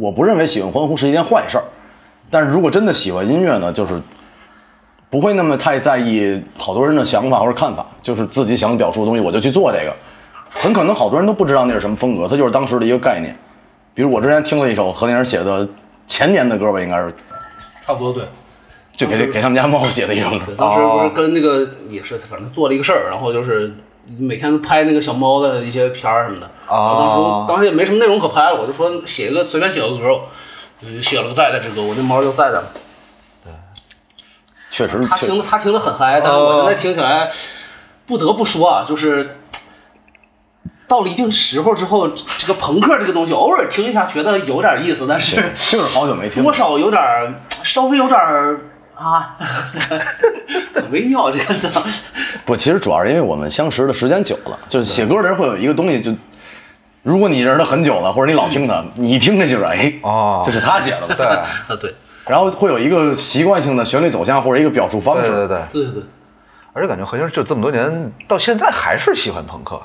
[0.00, 1.64] 我不认为喜欢欢呼是一件坏事儿，
[2.28, 4.02] 但是如果真的喜欢音乐呢，就是
[5.08, 9.94] 不会那么太在意好多人的想法或者看法，就是自己想表述的东西我就去做这个。
[10.50, 13.36] 很可能好多人都不知道那是什么风格，它就是当时的一个概念。
[13.98, 15.68] 比如我之前听了一首何年写的
[16.06, 17.12] 前年的歌吧，应该是
[17.84, 18.22] 差不多对。
[18.92, 20.54] 就给给他们家猫写的一首歌，。
[20.56, 23.74] 当时不是跟那个也是，反正做了一个事儿，然后就是
[24.16, 26.48] 每天都拍那个小猫的一些片儿什么的。
[26.68, 30.20] 然后当时当时也没什么内容可拍了，我就说写一个随便写个歌，
[31.02, 32.62] 写了个在在之歌，我那猫就在在
[33.42, 33.52] 对。
[34.70, 37.28] 确实，他听的他听的很嗨，但是我现在听起来，
[38.06, 39.37] 不得不说啊，就是
[40.88, 46.42] 到了一定时候之后，这个朋克这个东西，偶尔听一下觉得有点意思，但是 就是好久没听。
[46.42, 48.58] 多少有点儿稍微有点儿
[48.96, 49.36] 啊，
[50.74, 51.70] 很 微妙这个字。
[52.46, 56.10] 不，其实主要是因为我们相识的时间久了，就是写歌的人会有一个东西，就
[57.02, 60.42] 如果你认识他很久了，或者你老听他，你一听这就是哎，哦。
[60.44, 61.26] 这是他写的，对。
[61.26, 61.46] 啊，
[61.78, 61.94] 对。
[62.26, 66.02] 然后会有一个习惯性的旋律走向或者一个表述方式，对对对，对对对。
[66.74, 69.80] 而且感觉何先就这么多年到现在还是喜欢朋克，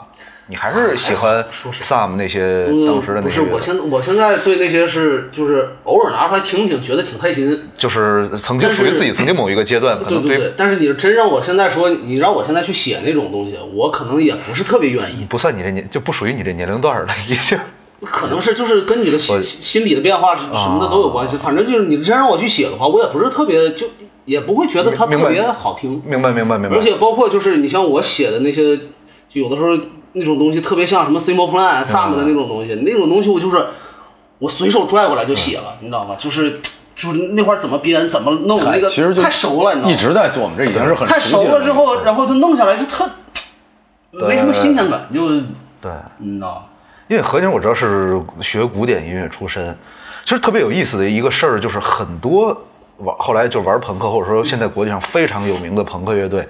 [0.53, 1.43] 你还是喜欢
[1.81, 7.59] Sam 那些当时的那些不是，我现我现在对那些是就是偶尔拿出来听听，觉得挺开心。
[7.75, 15.25] 就是曾经属于自己曾经某一个阶段，可能对对对，但是你真让我现在说，你让我现在去写那种东西，我可能也不是特别愿意。
[15.27, 17.57] 不算你这年就不属于你这年龄段了，已经。
[18.05, 21.35] 可能是就是跟你的心心理的变化什么的都有关系。
[21.35, 23.87] 反正就是你真让我去写的话，我也不是特别就
[24.25, 25.99] 也不会觉得它特别好听。
[26.05, 26.75] 明白明白明白。
[26.75, 29.75] 而且包括就是你像我写的那些，就有的时候
[30.13, 33.67] 那种东西特别像什么 Simple Plan、Sam 的那种东西，那种东西我就是
[34.39, 36.15] 我随手拽过来就写了，你知道吗？
[36.17, 36.59] 就是
[36.95, 39.91] 就是那块怎么编怎么弄，那个其实就太熟了，你知道吗？
[39.91, 43.09] 一直在做，我们这已经是很太熟熟悉的了之后，然后就弄下来就特
[44.11, 45.27] 没什么新鲜感，就
[45.81, 46.61] 对，你知道吗？
[47.07, 49.75] 因为何宁我知道是学古典音乐出身，
[50.23, 52.55] 其实特别有意思的一个事儿就是很多
[52.97, 56.47] 玩后来就玩朋克，或者说现在国际上非常有名的朋克乐队，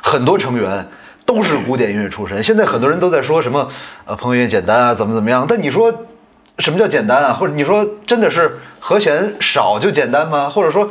[0.00, 0.88] 很多成员
[1.30, 2.42] 都是古典音乐出身。
[2.42, 3.68] 现在很多人都在说什么
[4.04, 5.94] 呃朋克乐简单啊，怎么怎么样，但你说
[6.58, 7.32] 什么叫简单啊？
[7.32, 10.50] 或者你说真的是和弦少就简单吗？
[10.50, 10.90] 或者说？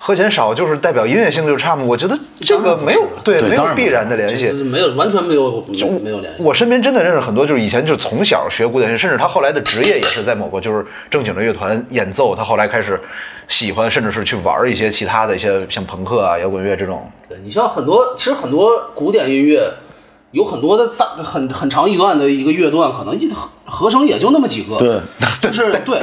[0.00, 1.82] 和弦少就是代表音乐性就差吗？
[1.84, 4.50] 我觉得这个没有对没有必然的联系。
[4.52, 5.64] 没有完全没有
[6.02, 6.42] 没有联系。
[6.42, 12.34] 我身边真的认识很多，就是以前就从小学古典乐，甚至他后来的职业也是在某个就是正经的乐团演奏。
[12.34, 12.98] 他后来开始
[13.48, 17.10] 喜欢，甚至是去玩一些其他的一些像朋克啊、摇滚乐这种。
[17.28, 19.68] 对你像很多，其实很多古典音乐
[20.32, 24.76] 有很多的大很很长一段的一个乐段，可能一合合成也就那么几个。
[24.76, 25.00] 对，
[25.40, 26.02] 就是 对，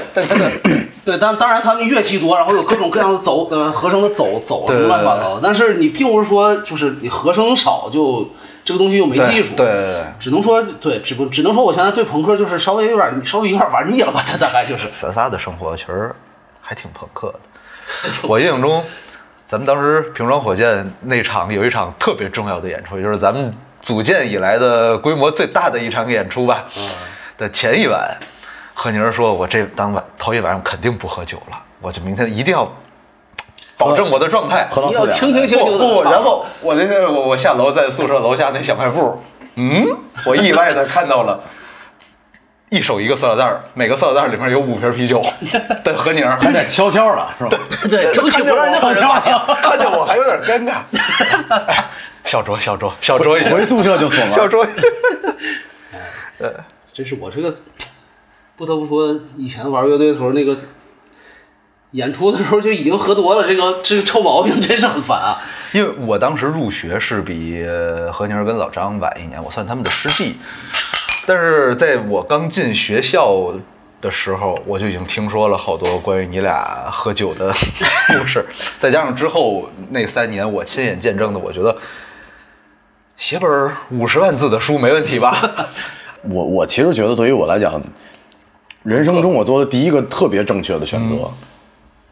[1.03, 8.27] 对，当当然他们乐器多，然后有各种各样的走呃合成的走走什么乱七八糟，但是你并不是说就是你合成少就
[8.63, 14.87] 这个东西又没技术，对，只能说对，只不只能说我现在对朋克就是稍微有点稍微有点玩腻了吧，他大概就是。
[14.99, 16.11] 咱仨的生活其实
[16.61, 17.39] 还挺朋克的。
[18.23, 18.83] 我印象中，
[19.45, 26.65] 咱们当时平装火箭那场有一场特别重要的演出，也就是咱们组建以来的规模最大的一场演出吧。
[27.37, 28.17] 的前一晚，
[28.73, 32.67] 何宁说：“我这当晚头一晚上肯定不喝酒了，我就明天一定要
[33.77, 35.11] 保证我的状态。”要喝到四点。
[35.11, 36.09] 清清醒醒不不，的。
[36.09, 39.21] 然后我那天我我下楼在宿舍楼下那小卖部，
[39.57, 39.85] 嗯，
[40.25, 41.39] 我意外的看到了。
[42.75, 45.25] 一手一个塑料袋儿，每个塑料袋儿里面有五瓶啤酒
[45.81, 47.49] 的何宁，还得悄悄的，是吧？
[47.89, 49.33] 对，争取不让任何人发现。
[49.61, 50.81] 看见我还有点尴尬。
[51.67, 51.85] 哎
[52.25, 54.33] 小卓小卓小酌一下，回宿舍就锁门。
[54.33, 54.67] 小酌。
[56.91, 57.55] 真是我这个
[58.57, 60.57] 不得不说，以前玩乐队的时候，那个
[61.91, 65.41] 演出的时候就已经喝多了，这个这个臭毛病真是很烦啊。
[65.71, 70.35] 因为我当时入学是比呃何宁跟老张晚一年，我算他们的师弟。
[71.25, 73.51] 但是在我刚进学校
[74.01, 77.51] 的时候，我就已经听说了好多关于你俩喝酒的
[78.09, 78.45] 故事，
[78.79, 81.75] 再加上之后那三年我亲眼见证的，我觉得
[83.17, 85.67] 写本五十万字的书没问题吧？
[86.23, 87.81] 我我其实觉得，对于我来讲，
[88.83, 91.15] 人生中我做的第一个特别正确的选择，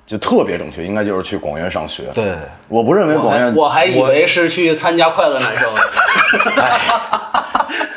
[0.05, 2.03] 就特别正确，应该就是去广院上学。
[2.13, 2.33] 对，
[2.67, 5.69] 我不认为广院我还以为是去参加快乐男生，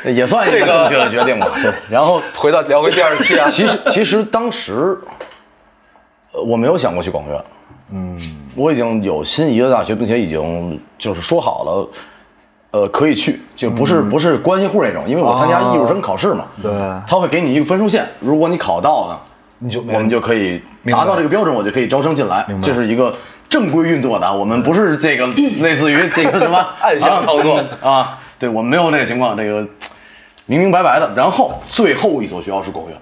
[0.15, 1.47] 也算一个正确的决定吧。
[1.61, 4.97] 对，然后回到聊回第二期啊，其实其实当时，
[6.31, 7.43] 呃，我没有想过去广院。
[7.89, 8.19] 嗯，
[8.55, 11.89] 我已经有心仪的大学，并且已经就是说好了，
[12.71, 16.45] 呃，可以去，就不是、不是关系户那种，因为我参加艺术生考试嘛。
[16.61, 16.71] 对
[17.07, 19.17] 他会给你一个分数线，如果你考到呢，
[19.59, 22.45] 你就我们就可以达到这个标准，我就可以招生进来。
[22.61, 23.15] 这是一个
[23.49, 25.25] 正规运作的，我们不是这个
[25.61, 29.67] 类似于这个什么 暗箱操作啊啊，对我们没有那个情况，这个
[30.45, 31.11] 明明白白的。
[31.15, 32.97] 然后最后一所学校是广院。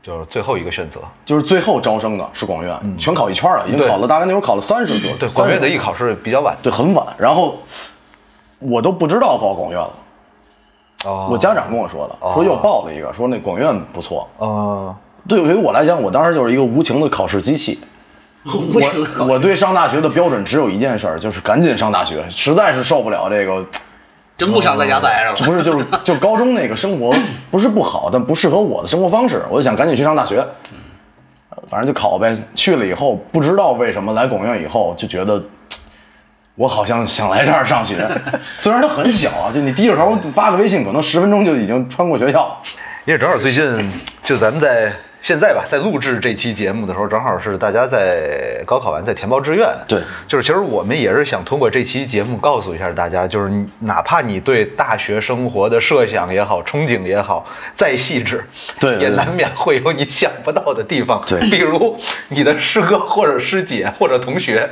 [0.00, 1.00] 就是最后一个选择。
[1.26, 6.56] 就是最后招生的是广院，全考一圈了，已经考了大概那会儿考了三十多，对，30广院的艺考是比较晚。
[6.62, 7.58] 对很晚，然后
[8.58, 9.90] 我都不知道报广院了，
[11.04, 14.26] 哦我家长跟我说的，说又报了一个，说那广院不错。
[14.38, 14.96] 哦，
[15.28, 17.78] 对于我来讲，我当时就是一个无情的考试机器。
[18.44, 23.62] 我我对上大学的标准只有一件事儿，就是赶紧上大学，实在是受不了这个，
[24.38, 25.36] 真不想在家待着了。
[25.44, 27.14] 不是就是就高中那个生活
[27.50, 30.38] 不是不好，但不适合我的生活方式，我就想赶紧去上大学。
[31.50, 35.42] 呃反正就考呗，去了以后不知道为什么来广院以后就觉得，
[36.54, 38.08] 我好像想来这儿上学，
[38.56, 42.56] 虽然它很小啊，就你低着头发个微信，可能十分钟就已经穿过学校。
[43.04, 43.92] 因为正好最近
[44.24, 49.68] 就咱们在现在吧，在录制这期节目的时候，正好是大家在高考完在填报志愿。
[49.86, 58.44] 对，就是其实我们也是想通过这期节目告诉一下大家，就是你哪怕你对大学生活的设想也好、憧憬也好再细致，
[58.80, 61.22] 对对对也难免会有你想不到的地方。
[61.26, 64.68] 对比如你的师哥或者师姐或者同学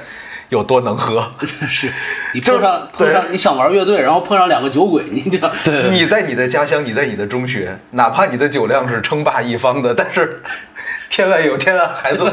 [0.49, 1.25] 有多能喝，
[1.69, 1.91] 是
[2.33, 5.91] 你碰上碰上你想玩乐队，然后碰上两个酒鬼，你这 对。
[5.91, 10.43] 你在你的家乡，你在你的中学，哪怕你的酒量是称霸一方的，但是
[11.11, 12.33] 天外有天啊，孩子们，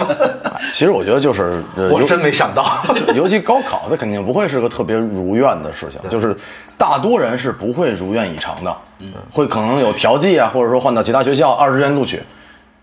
[0.71, 2.84] 其实我觉得就是，呃我真没想到。
[3.15, 6.36] 尤其高考，它肯定不会是个特别如愿的事情，就是
[6.78, 12.21] 大多人是不会如愿以偿的，嗯，会可能有调剂啊，或者说换到其他学校二志愿录取，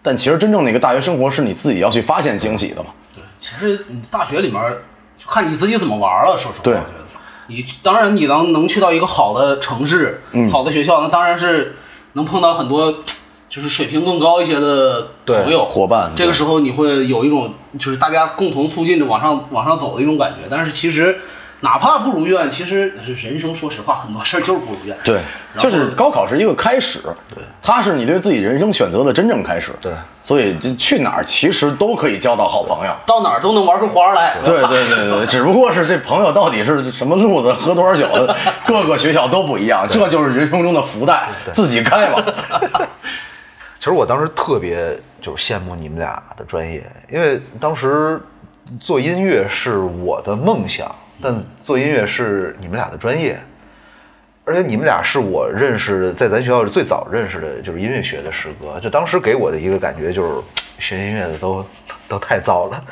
[0.03, 2.91] 但其实真正的一个大学生活是你自己要去发现惊喜的嘛。
[3.15, 4.77] 对其实你大学里面就
[5.31, 6.37] 看你自己怎么玩了。
[6.37, 7.05] 说实话，对我觉得
[7.47, 11.77] 你当然你能能去到一个好的城市、嗯好的学校，那当然是
[12.15, 12.93] 能碰到很多
[13.49, 20.49] 就是水平更高一些的朋友伙伴这个时候你会有一种就是大家共同促进着往上往上走的一种感觉。
[20.51, 21.19] 但是其实
[21.61, 24.97] 哪怕不如愿，其实人生说实话很多事儿就是不如愿。
[25.05, 25.21] 对，
[25.59, 27.01] 就是高考是一个开始，
[27.35, 29.93] 对，它是你对自己人生选择的真正开始，对，
[30.23, 32.93] 所以就去哪儿其实都可以交到好朋友。
[33.05, 34.37] 到哪儿都能玩出花儿来。
[34.43, 38.09] 对对对对， 只不过是这朋友到底是什么路子，喝多少酒，
[38.67, 42.25] 各个学校都不一样，这就是人生中的福袋，自己开吧。
[43.79, 48.21] 其实我当时特别就是羡慕你们俩的专业，因为当时
[48.79, 53.39] 做音乐是我的梦想，但做音乐是你们俩的专业，
[54.45, 60.29] 而且你们俩是我认识的，在咱学校最早认识的就是音乐学的师哥，就当时给我的一个感觉就是
[60.79, 61.65] 学音乐的都
[62.09, 62.85] 都太糟了，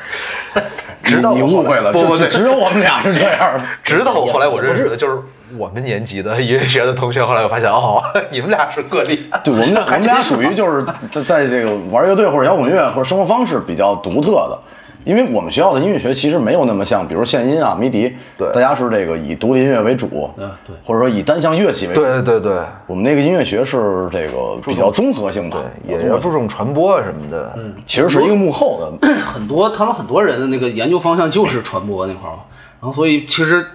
[1.03, 3.61] 直到你误会了，不不对，只有我们俩是这样的。
[3.83, 5.17] 直到我后来我认识的就是
[5.57, 9.27] 我们年级的音乐学的同学，后来我发现哦， 你们俩是个例。
[9.43, 14.59] 对，我们俩我们俩属于就是在在这个玩乐队或者摇滚乐或者生活方式比较独特的，
[15.05, 22.01] 因为我们学校的音乐学其实没有那么像，比如现音啊、迷笛，对大家是这个以独立音乐为主，嗯对或者说以单项乐器为主。
[22.01, 25.57] 对对对我们那个音乐学是这个比较综合性的，
[25.87, 27.53] 对，也要注重传播啊什么的。
[27.57, 32.39] 嗯，其实是一个幕后的，很多他们很多人的那个研究方向就是传播那块儿嘛，
[32.81, 33.65] 然后所以其实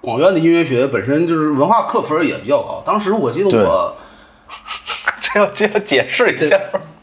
[0.00, 2.82] 广院的音乐学本身就是文化课分也比较高。
[2.84, 3.94] 当时我记得我
[5.20, 6.58] 这要 这要解释一下。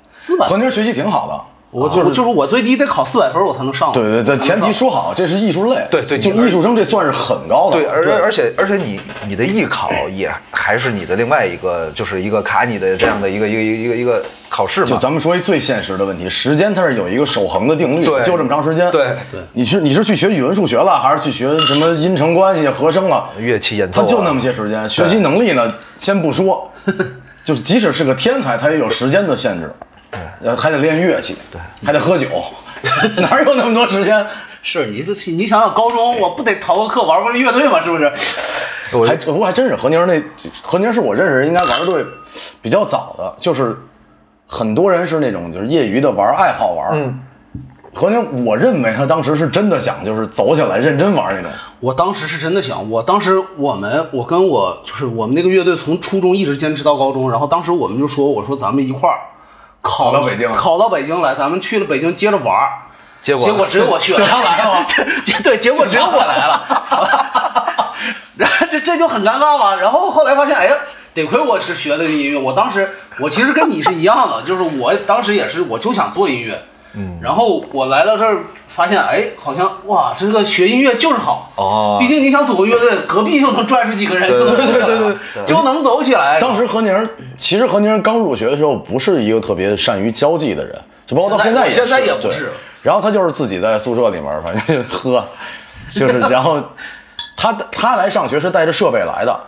[0.09, 1.50] 四百，学习挺好的。
[1.71, 3.93] 我就是就是我最低得考四百分我才能上。
[3.93, 14.87] 对对对，前提说好，这是艺术类，对对就艺术生这算是很高的，对，而而且而且你你的艺考也还是你的另外一个，就是一个卡你的这样的一个一个一个一个一个考试嘛。
[14.87, 18.91] 就咱们说一最现实的问题，时间它是有一个守恒的定律，对就这么长时间。
[18.91, 23.29] 对对你是你是去学语文、数学了，还是去学什么音程关系、和声了？
[23.39, 26.69] 乐器演奏啊他就那么些时间，学习能力呢，先不说，
[27.45, 29.71] 就是即使是个天才，他也有时间的限制，
[30.11, 32.27] 对，还得练乐器，对，还得喝酒，
[33.17, 34.25] 哪有那么多时间？
[34.63, 37.81] 是你这你想想高中我不得逃个课玩玩乐队吗？
[37.81, 38.11] 是不是？
[38.93, 40.21] 我还不过还真是何宁那
[40.61, 42.05] 何宁是我认识应该玩乐队
[42.61, 43.75] 比较早的，就是
[44.45, 46.89] 很多人是那种就是业余的玩，爱好玩。
[46.91, 47.19] 嗯，
[47.91, 51.49] 何宁我认为他当时是真的想就是走起来认真玩那种。
[51.79, 59.17] 我当时是真的想，我当时我们我跟我就是我们那个乐队从初中一直坚持到高中，然后当时我们就说我说咱们一块儿
[59.81, 62.69] 考考到北京考到北京来，咱们去了北京接着玩儿。
[63.21, 64.85] 结果结果只有我去了， 就他来了吗
[65.43, 66.83] 对，结果只有我来了，
[68.35, 69.75] 然后这这就很尴尬嘛。
[69.75, 70.75] 然后后来发现，哎呀，
[71.13, 72.39] 得亏我是学的这音乐。
[72.39, 76.59] 我当时我其实跟你是一样的，就是我当时也是，我就想做音乐。
[76.93, 81.49] 嗯，然后我来到这儿，发现哎，好像哇，这个学音乐就是好。
[81.55, 81.97] 哦。
[81.99, 86.39] 毕竟你想组个乐队，隔壁就能拽出几个人，对就能走起来对对就能走起来。
[86.39, 92.51] 当时何宁其实何宁刚入学的时候不是一个特别善于交际的人，就包括到现在在也现在也不是。
[92.81, 95.23] 然后他就是自己在宿舍里面，反正就喝，
[95.91, 96.59] 就是然后
[97.37, 99.39] 他他来上学是带着设备来的，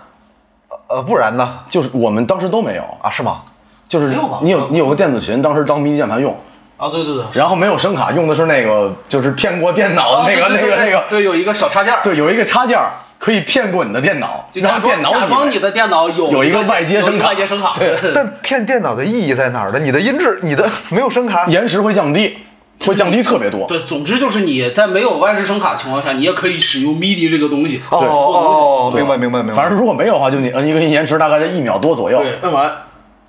[0.88, 1.60] 呃，不然呢？
[1.68, 2.84] 就是我们当时都没有。
[3.02, 3.42] 啊，是吗？
[3.90, 6.36] 就是你有你有个电子琴，当时当迷你键盘用，
[6.78, 17.28] 啊，对对对，然后没有声卡，用的是那个就是骗过电脑的那个、啊对对对那个那个，对，有一个小插件儿，对，有一个插件儿可以骗过你的电脑，就假装电脑假装你的电脑有有一个外接声卡。
[17.28, 17.96] 外接声卡，对。
[18.14, 19.80] 但骗电脑的意义在哪儿呢？
[19.80, 22.38] 你的音质，你的没有声卡，延时会降低，
[22.86, 23.66] 会降低特别多。
[23.66, 27.82] 对，总之就是你在没有外置声卡的情况下，你也可以使用 MIDI 这个东西。
[27.90, 28.10] 哦对。
[28.10, 29.54] 哦，明白明白明白。
[29.54, 32.20] 反正如果没有的话，就你摁一个音延迟大概在一秒多左右。
[32.20, 32.70] 对，摁完，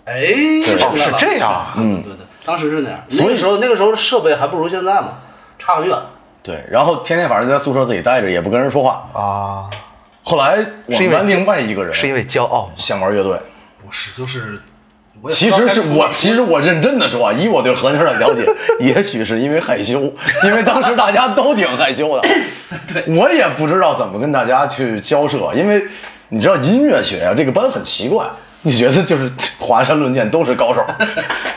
[0.06, 0.14] 哎，
[0.82, 1.74] 哦是这样啊。
[1.76, 2.02] 嗯，
[2.44, 3.00] 当时是那样。
[3.08, 5.18] 所以那个时候那个时候设备还不如现在嘛，
[5.58, 5.96] 差很远。
[6.42, 9.08] 对，然后天天反正在宿舍自己待着，也不跟人说话。
[9.14, 9.70] 啊，
[10.22, 12.70] 后来我是因为们班另外一个人是因为骄傲？
[12.76, 13.38] 想玩乐队，
[13.82, 14.60] 不是，就是
[15.30, 18.46] 其实是我，其实我认真的说啊，以我对何宁的了解，
[18.78, 20.12] 也许是因为害羞，
[20.44, 22.28] 因为当时大家都挺害羞的。
[22.92, 25.82] 对，我也不知道怎么跟大家去交涉，因为
[26.28, 28.26] 你知道音乐学啊，这个班很奇怪，
[28.64, 30.84] 你觉得就是华山论剑都是高手，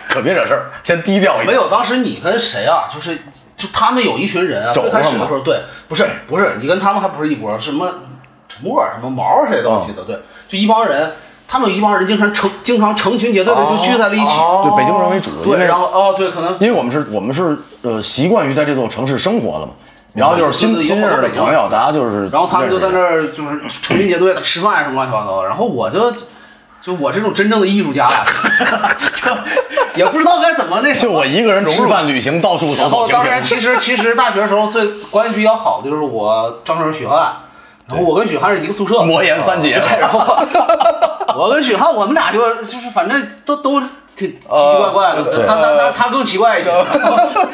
[0.07, 1.47] 可别惹事儿，先低调一点。
[1.47, 2.83] 没有，当时你跟谁啊？
[2.93, 3.17] 就是
[3.55, 7.89] 就他们有一群人啊，肘最开始的时候，对，不是不是，你跟他们还不是一波，什么
[8.47, 11.13] 陈默儿、什么毛儿谁都嗯记得，对，就一帮人，
[11.47, 19.71] 他们有一帮人经常成经常成群结队的就聚在了一起，对北京人为主，因对，然后哦对，可能因为我们是我们是呃习惯于在这座城市生活了嘛，
[20.13, 23.21] 然后就是新新认识的朋友，大家就是然后他们就在那儿。
[23.21, 26.11] 儿就是成群结队的吃饭什么乱七八糟的，然后我就
[26.87, 28.25] 就我这种真正的艺术家呀，
[29.13, 29.29] 就
[29.95, 31.11] 也不知道该怎么那什么。
[31.11, 37.33] 就我一个人吃饭旅行，到处走走停当然，其实其实大学的时候最关系比较好的就是我张成许汉，
[37.89, 40.19] 然后我跟许汉是一个宿舍，魔岩三杰，然后
[41.35, 43.81] 我跟许汉我们俩就就是反正都都
[44.17, 46.71] 挺奇奇怪怪的，他他他他更奇怪一些，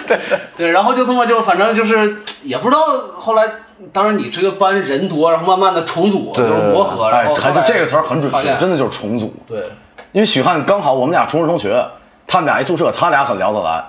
[0.07, 0.17] 对
[0.57, 2.85] 对，然后就这么就反正就是也不知道
[3.17, 3.43] 后来，
[3.91, 9.33] 当然你这个班人多，然后慢慢的重组，就是磨合，然哎后，他就这个词儿很准确，真的就是重组。
[9.45, 9.69] 对。
[10.13, 11.83] 因为许汉刚好我们俩初中同学，
[12.27, 13.83] 他们俩一宿舍，他俩很聊得来。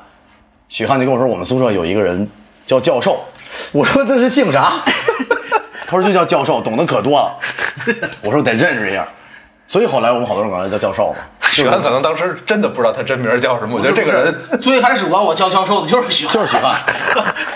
[0.68, 2.26] 许汉就跟我说，我们宿舍有一个人
[2.66, 3.20] 叫教授，
[3.72, 4.72] 我说这是姓啥？
[5.86, 7.34] 他说就叫教授，懂得可多了。
[8.24, 9.06] 我说得认识一下，
[9.66, 11.16] 所以后来我们好多人管他叫教授嘛。
[11.62, 16.74] 许汉可能当时真的不知道他真名叫什么，我觉得这个人最开始管我叫教授的就是许汉，就是许汉，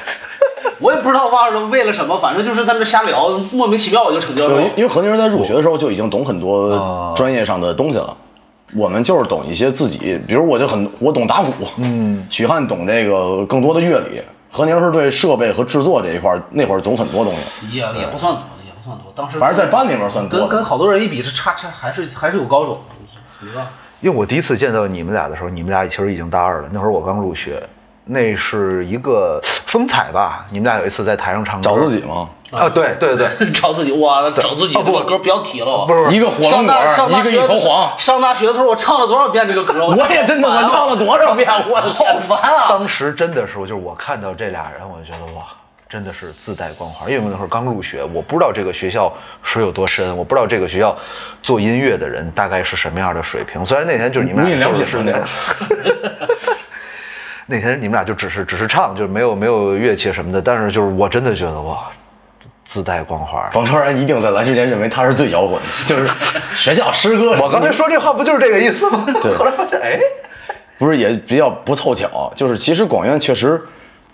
[0.78, 4.70] 我也不知道忘了为了什么，反正就是在那瞎聊，莫名其妙我就成教授对，。
[4.76, 8.16] 因为何宁在入学的时候就已经懂很多哦专业上的东西了。
[8.76, 14.20] 我们就是懂一些自己，比如我就很我懂打鼓，嗯，许汉懂这个更多的乐理，
[14.52, 17.32] 何宁是对设备和制作这一块儿那会儿懂很多东
[17.62, 19.10] 西，也也不算多，也不算多。
[19.16, 20.40] 当时反正在班里面算多。
[20.40, 22.94] 跟跟好多人一比，这差差还是还是有高手的，
[23.40, 23.68] 属于吧？
[24.00, 27.62] 因为我第一次见到你们俩的时候，你们俩其实已经大二了，那会儿我刚入学，
[28.04, 30.46] 那是一个风采吧？
[30.50, 32.28] 你们俩有一次在台上唱歌，找自己吗？
[32.50, 32.68] 啊？
[32.68, 37.92] 对对对， 找自己，哇，找自己哦不这个歌不要提了，不是一个火上龙果，一个一头黄。
[37.98, 39.84] 上大学的时候，我唱了多少遍这个歌？
[39.90, 41.46] 我也真的，我唱了多少遍？
[41.68, 42.08] 我的天！
[42.14, 42.66] 好烦啊！
[42.68, 45.44] 当时真的是，就是我看到这俩人，我就觉得哇，
[45.88, 47.10] 真的是自带光环。
[47.10, 49.12] 因为我那会儿刚入学，我不知道这个学校
[49.42, 50.96] 水有多深，我不知道这个学校
[51.42, 53.64] 做音乐的人大概是什么样的水平。
[53.64, 55.14] 虽然那天就是你们俩就是品
[57.50, 61.78] 那天你们俩就只是只是唱，就是没有没有乐器什么的，但是就是我真的觉得哇，
[62.62, 63.50] 自带光环。
[63.50, 66.06] 冯超然一定在来之前认为他是最摇滚的，就是
[66.54, 67.34] 学校诗歌。
[67.40, 69.06] 我刚才说这话不就是这个意思吗？
[69.22, 69.98] 对 后来发现，哎，
[70.76, 73.58] 不是也比较不凑巧，就是其实广院确实，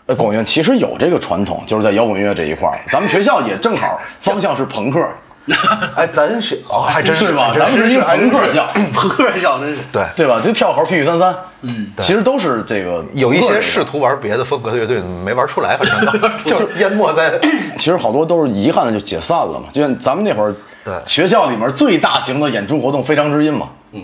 [0.07, 5.07] 呃，广院其实有这个传统，就是在摇滚乐这一块儿，咱们学校也正好 方向是朋克，
[5.97, 7.55] 哎，咱学哦，还真是对吧？
[7.57, 9.79] 咱们是一个 朋克校，朋克校真是。
[9.93, 10.05] 对。
[10.17, 10.41] 对吧？
[10.43, 17.39] 就跳号、屁屁三三，嗯，其实都是这个有一些试图玩别的风格的乐队没玩出来，反正就是淹没在。
[17.79, 19.69] 其实好多都是遗憾的就解散了嘛。
[19.73, 24.03] 就像咱们那会儿，对学校里面最大型的演出活动《非常之音》嘛，嗯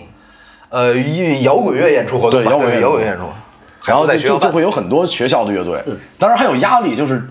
[0.69, 3.23] 呃，一摇滚乐演出活动，对摇滚乐摇滚乐演出，
[3.85, 5.83] 然后在学校就就会有很多学校的乐队，
[6.19, 7.23] 当然还有压力，就是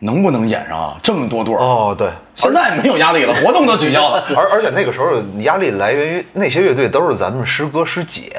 [0.00, 0.96] 能不能演上啊？
[1.02, 4.24] 这么多对儿，哦，对，现在没有压力了，活动都取消了。
[4.36, 8.32] 而而且那个时候压力来源于那些乐队都是咱们师哥师姐，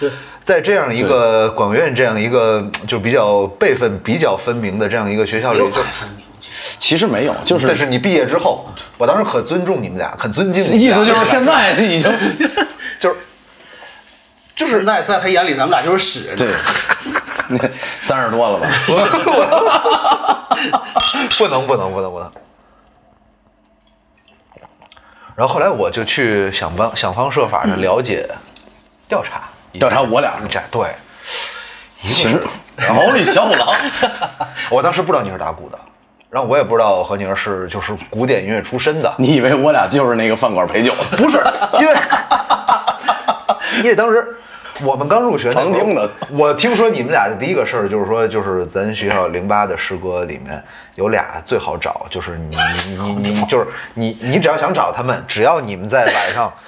[0.00, 0.10] 对，
[0.42, 5.70] 在这样一个管院这样一个就比较辈分比较分明的这样一个学校里，就
[6.78, 11.00] 其实没有，就是但是你毕业之后，我当时可尊重你们俩，很尊敬你们俩。
[11.00, 12.12] 意思就是现在 已经
[12.98, 13.16] 就是
[14.54, 16.34] 就是在在他眼里，咱们俩就是屎。
[16.36, 16.54] 对，你
[18.00, 18.68] 三十多了吧？
[21.38, 22.32] 不能不能不能不能。
[25.34, 28.26] 然后后来我就去想方想方设法的了解、
[29.06, 29.42] 调查
[29.72, 30.88] 调查我俩这对，
[32.02, 32.42] 一个行是，
[32.90, 33.68] 毛利小五郎，
[34.70, 35.78] 我当时不知道你是打鼓的，
[36.30, 40.94] 然后我也不知道何宁是就是古典音乐出身的，你以为我俩就是那个饭馆陪酒？
[41.18, 41.38] 不是
[41.78, 41.94] 因为
[43.82, 44.38] 因为当时
[44.84, 50.62] 我们刚入学那会儿常听的我听说你们俩的第一个事儿就是说，就是咱学校零八的师哥里面
[50.94, 52.56] 有俩最好找，就是你
[52.86, 56.52] 你你你 就是你你只要想找他们，只要你们在晚上。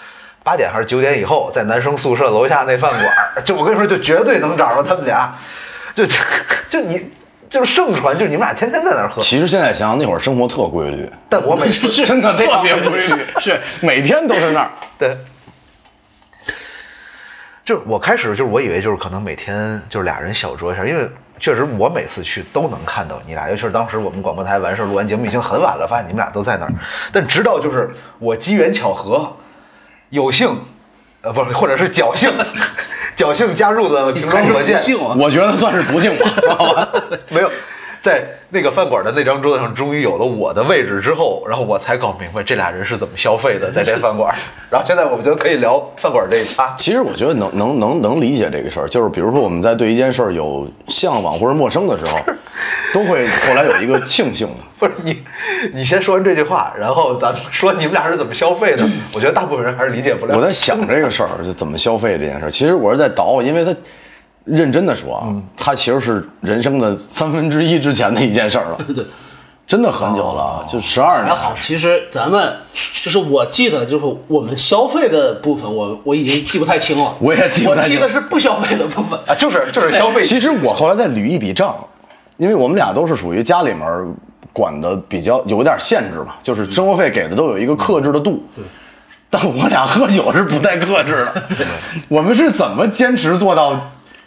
[0.45, 5.31] 八点还是九点以后，在男生宿舍楼下那饭馆儿，就我跟你说，就绝对能找着他们俩，
[5.95, 6.07] 就
[6.71, 6.99] 就你
[7.51, 9.21] 就是盛传，就是你们俩天天在那儿喝。
[9.21, 14.71] 其实现在想想，那会儿生活特规律，但我每次真的特别规律，是每天都是那儿。
[14.99, 15.15] 对，
[17.69, 21.07] 就是我开始就是我以为就是可能每天就是俩人小酌一下，因为
[21.39, 26.73] 确实我每次去都能看到你俩，尤其是当时我们广播台完事儿录完节目已经很晚了，发现你们俩都在那儿。
[27.13, 29.37] 但直到就是我机缘巧合，
[30.09, 30.59] 有幸，
[31.21, 32.33] 呃，不是，或者是侥幸，
[33.15, 35.15] 侥幸加入了平装火箭，幸啊！
[35.21, 36.89] 我觉得算是不幸吧，好吧？
[37.29, 37.51] 没有。
[38.09, 44.35] 在那个饭馆的那张桌子上，终于有了我的位置之后，然后我才搞明白这俩人是怎么消费的， 在这饭馆。
[44.71, 46.67] 然后现在我们觉得可以聊饭馆这一趴。
[46.75, 52.19] 其实我觉得能能能能理解这个事儿，就是比如说我们在对一件事儿有向往或者陌生的时候，
[52.95, 54.55] 都会后来有一个庆幸的。
[54.79, 55.19] 不是你，
[55.75, 58.89] 你先说完这句话，然后咱们说你们俩是怎么消费的。
[59.13, 60.35] 我觉得大部分人还是理解不了。
[60.35, 62.51] 我在想这个事儿，就怎么消费这件事儿。
[62.51, 63.75] 其实我是在倒，因为他
[64.49, 69.05] 认真的说啊，他其实是人生的三分之一之前的一件事儿了， 对，
[69.67, 71.27] 真的很久了，就十二年。
[71.27, 72.55] 还好，其实咱们
[73.03, 77.15] 就是我记得，就是我们消费的部分，我我已经记不太清了。
[77.21, 79.19] 我也记不太清我记得是不消费的部分。
[79.27, 80.23] 啊，就是 就是消费。
[80.23, 81.77] 其实我后来再捋一笔账，
[82.39, 83.85] 因为我们俩都是属于家里面
[84.53, 88.43] 管的比较有点限制嘛，就是生活费给的都有一个克制的度。
[88.57, 88.65] 对。
[89.31, 91.43] 但我俩喝酒是不带克制的。
[91.55, 91.67] 对。
[92.09, 93.79] 我们是怎么坚持做到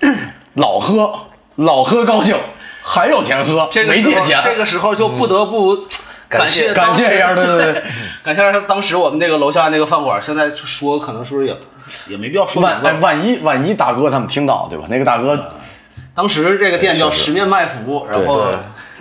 [0.55, 2.35] 老喝老喝高兴，
[2.81, 4.41] 还有钱喝，这个没借钱？
[4.43, 5.85] 这个时候就不得不
[6.27, 7.83] 感谢感谢一下，对对对。
[8.23, 11.57] 感谢一下当时我们那个楼下那个饭馆，现在说可能是不是也
[12.07, 12.93] 也没必要说万哎。
[12.93, 14.85] 万一万一大哥他们听到对吧？
[14.89, 15.51] 那个大哥
[16.13, 18.47] 当时这个店叫十面卖福，然后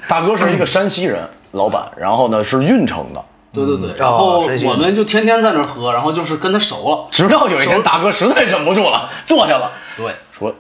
[0.09, 3.25] 大哥是一个山西人老板，然后呢是运城的。
[3.53, 7.09] 对对对，然后我们就天天在那儿喝，然后就是跟他熟了。
[7.11, 10.55] 直到有一天，大哥实在忍不住了，坐下了，对，说：“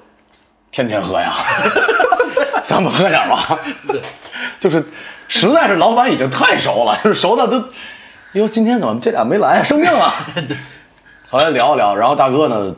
[0.71, 1.35] 天天喝呀，
[2.65, 3.59] 咱们喝点吧。”
[3.89, 4.01] 对，
[4.59, 4.85] 就是
[5.29, 7.63] 实在是老板已经太熟了，就 是熟的都，
[8.33, 9.63] 哟，今天怎么这俩没来？
[9.65, 10.13] 生病了。
[11.31, 12.75] 后来聊一聊，然后大哥呢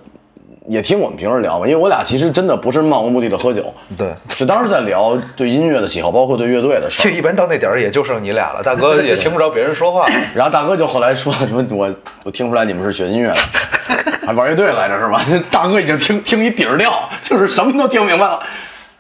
[0.69, 7.05] 也听我们平时聊嘛，因为我俩其实真的不是漫无目的的喝酒，对，就当时在聊对音乐的喜好，包括对乐队的事儿。
[7.05, 10.07] 这 一般到那点儿也就剩你俩了，大哥也听不着别人说话。
[10.35, 11.91] 然后大哥就后来说什么我
[12.25, 13.37] 我听出来你们是学音乐的，
[14.27, 15.25] 还玩乐队来着是吧？
[15.51, 18.41] 大哥已经听听一底儿掉，就是什么都听明白了。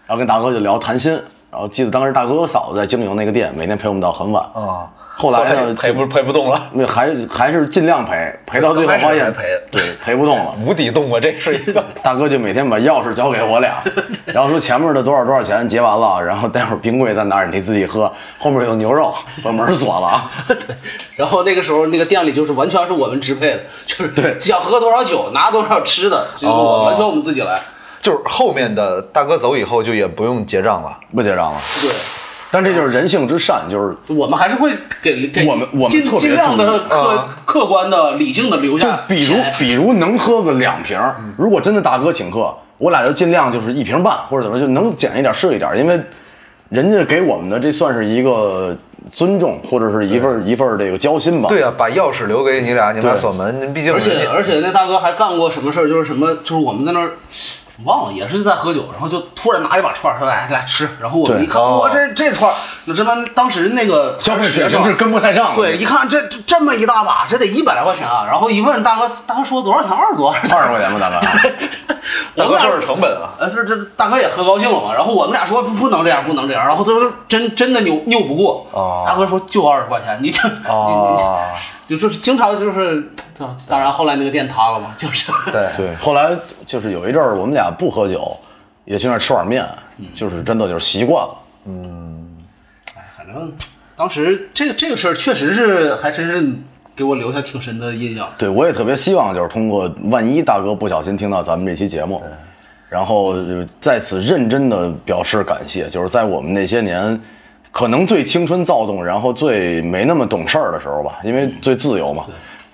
[0.06, 1.18] 然然后跟大哥就聊谈心，
[1.52, 4.42] 然后记得当时大哥和嫂子在经营那个店，每天陪我们到很晚。
[4.54, 9.30] 啊，后来呢，陪不陪不动了，那还还是尽量陪，陪到最后发现
[9.70, 10.54] 对陪不动了。
[10.64, 11.84] 无底洞啊，这是一个。
[12.02, 13.74] 大哥就每天把钥匙交给我俩，
[14.32, 20.30] 然后说前面的多少多少钱结完了，然后待会儿冰柜在哪儿你自己喝，后面有牛肉，把门锁了啊。
[20.48, 20.74] 对，
[21.16, 27.60] 然后那个时候那个店里就是完全是我们支配的，就是对想喝多少酒拿多少吃的，就是我哦完全我们自己来。
[28.02, 30.98] 就是后面的大哥走以后，就也不用结账了。
[31.14, 31.90] 不结账了，对，
[32.50, 40.98] 但这就是人性之善，就是我们还是会给给我们我们尽特别尽量的客啊客观的理性的留下就比如比如能喝个两瓶，
[41.36, 46.00] 如果真的大哥请客，我俩就尽量就是一瓶半或者怎么就能减一点是一点，因为
[46.70, 48.76] 人家给我们的这算是一个
[49.12, 51.48] 尊重或者是一份一份这个交心吧。
[51.48, 55.86] 对啊，把钥匙留给你俩，你们俩锁门，您毕竟而且而且那大哥还干过什么事儿？
[55.86, 57.10] 就是什么，就是我们在那儿
[57.84, 65.54] 忘了，也是在喝酒，然后就突然拿一把串儿说：“来来吃。”然后我们一看，哦哇，这这串儿，你知道当时那个消费水学生平是跟不太上。
[65.54, 68.24] 对，一看这这这么一大把，这得一百来块钱啊！
[68.28, 69.90] 然后一问大哥，大哥说多少钱？
[69.90, 70.30] 二十多。
[70.30, 71.96] 二十块钱吧，大哥。
[72.34, 73.34] 我们俩大哥这是成本啊。
[73.38, 80.34] 呃，这这大哥也喝高兴了嘛，然后我们俩说不不能这样，不能这样，然后他说真真的拗拗不过，哦大哥说就二十块钱，你你
[81.88, 83.10] 你 就就是经常就是，
[83.68, 86.30] 当然后来那个店塌了嘛，就是对 对，后来
[86.66, 88.34] 就是有一阵儿我们俩不喝酒，
[88.84, 89.66] 也去那儿吃碗面，
[90.14, 91.34] 就是真的就是习惯了。
[91.66, 92.38] 嗯，
[92.96, 93.52] 哎反正
[93.94, 96.40] 当时这个这个事儿确实是还真是
[97.02, 98.28] 给我留下挺深的印象。
[98.38, 102.22] 对，我也特别希望就是通过万一大哥不小心听到咱们这期节目，
[102.88, 103.34] 然后
[103.80, 107.20] 在此认真的表示感谢，就是在我们那些年
[107.72, 112.24] 可能最青春躁动，然后最没那么懂事儿的时候吧，因为最自由嘛。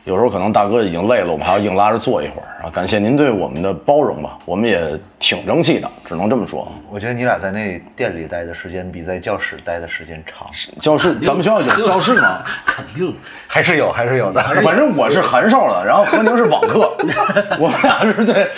[0.08, 2.48] 有时候可能大哥已经累了，我们还要硬拉着坐一会儿。
[2.64, 6.66] 啊感谢您对我们的包容吧，我们也挺争气的，只能这么说。
[6.90, 10.48] 我觉得你俩在那店里待的时间比在教室待的时间长，
[10.80, 12.42] 教室，咱们学校有教室吗？
[12.64, 13.14] 肯定，
[13.46, 14.42] 还是有，还是有的。
[14.62, 16.90] 反正我是函授的，然后何宁是网课，
[17.60, 18.48] 我们俩是对。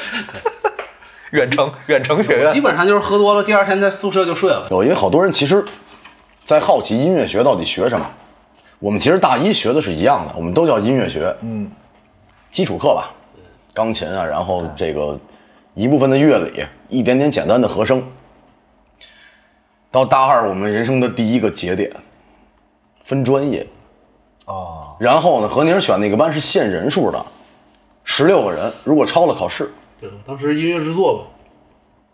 [1.33, 4.69] 远程远程学院基本上就是喝多了，第二天在宿舍就睡了。
[4.71, 5.65] 有一个好多人其实，
[6.45, 8.09] 在好奇音乐学到底学什么。
[8.81, 11.71] 我们其实大一学的是一样的，我们都叫音乐学，嗯，
[12.51, 13.13] 基础课吧，
[13.75, 15.21] 钢琴啊，然后这个
[15.75, 18.03] 一部分的乐理，一点点简单的和声。
[19.91, 21.93] 到大二，我们人生的第一个节点，
[23.03, 23.67] 分专业。
[24.47, 27.23] 哦，然后呢，何宁选那个班是限人数的，
[28.03, 29.71] 十六个人，如果超了考试，
[30.01, 31.25] 对，当时音乐制作吧，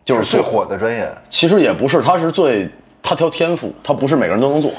[0.04, 1.08] 就是最火的专业。
[1.30, 2.68] 其实也不是，他是最
[3.00, 4.70] 他挑天赋，他不是每个人都能做。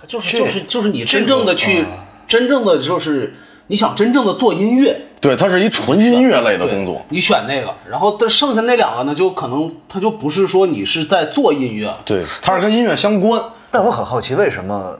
[0.00, 1.84] 它就是就是就是你真正的去，
[2.26, 3.34] 真正的就是
[3.66, 7.04] 你想真正的做音乐，对，它是一纯音乐类的工作。
[7.08, 13.42] 你选那个，然后但剩下那两个呢，就可能它就不是说你是在做音乐，对，它是跟音乐相关。
[13.70, 14.96] 但我很好奇，为什么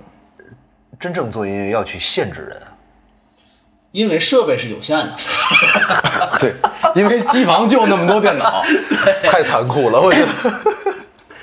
[0.98, 2.74] 真正做音乐要去限制人啊？
[3.92, 5.12] 因为设备是有限的。
[6.38, 6.52] 对，
[6.94, 8.62] 因为机房就那么多电脑，
[9.24, 10.26] 太残酷了，我觉得。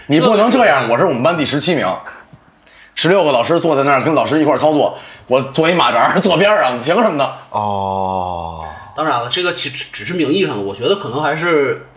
[0.08, 0.88] 你不能这样。
[0.88, 1.84] 我是我们班第十七名，
[2.96, 7.30] 十六个老师坐在那儿跟老师一块儿操作，我坐一马扎儿坐边上，凭什么呢？
[7.52, 8.66] 哦，
[8.96, 11.88] 当然了，这个其实只是名义上的，我觉得可能还是，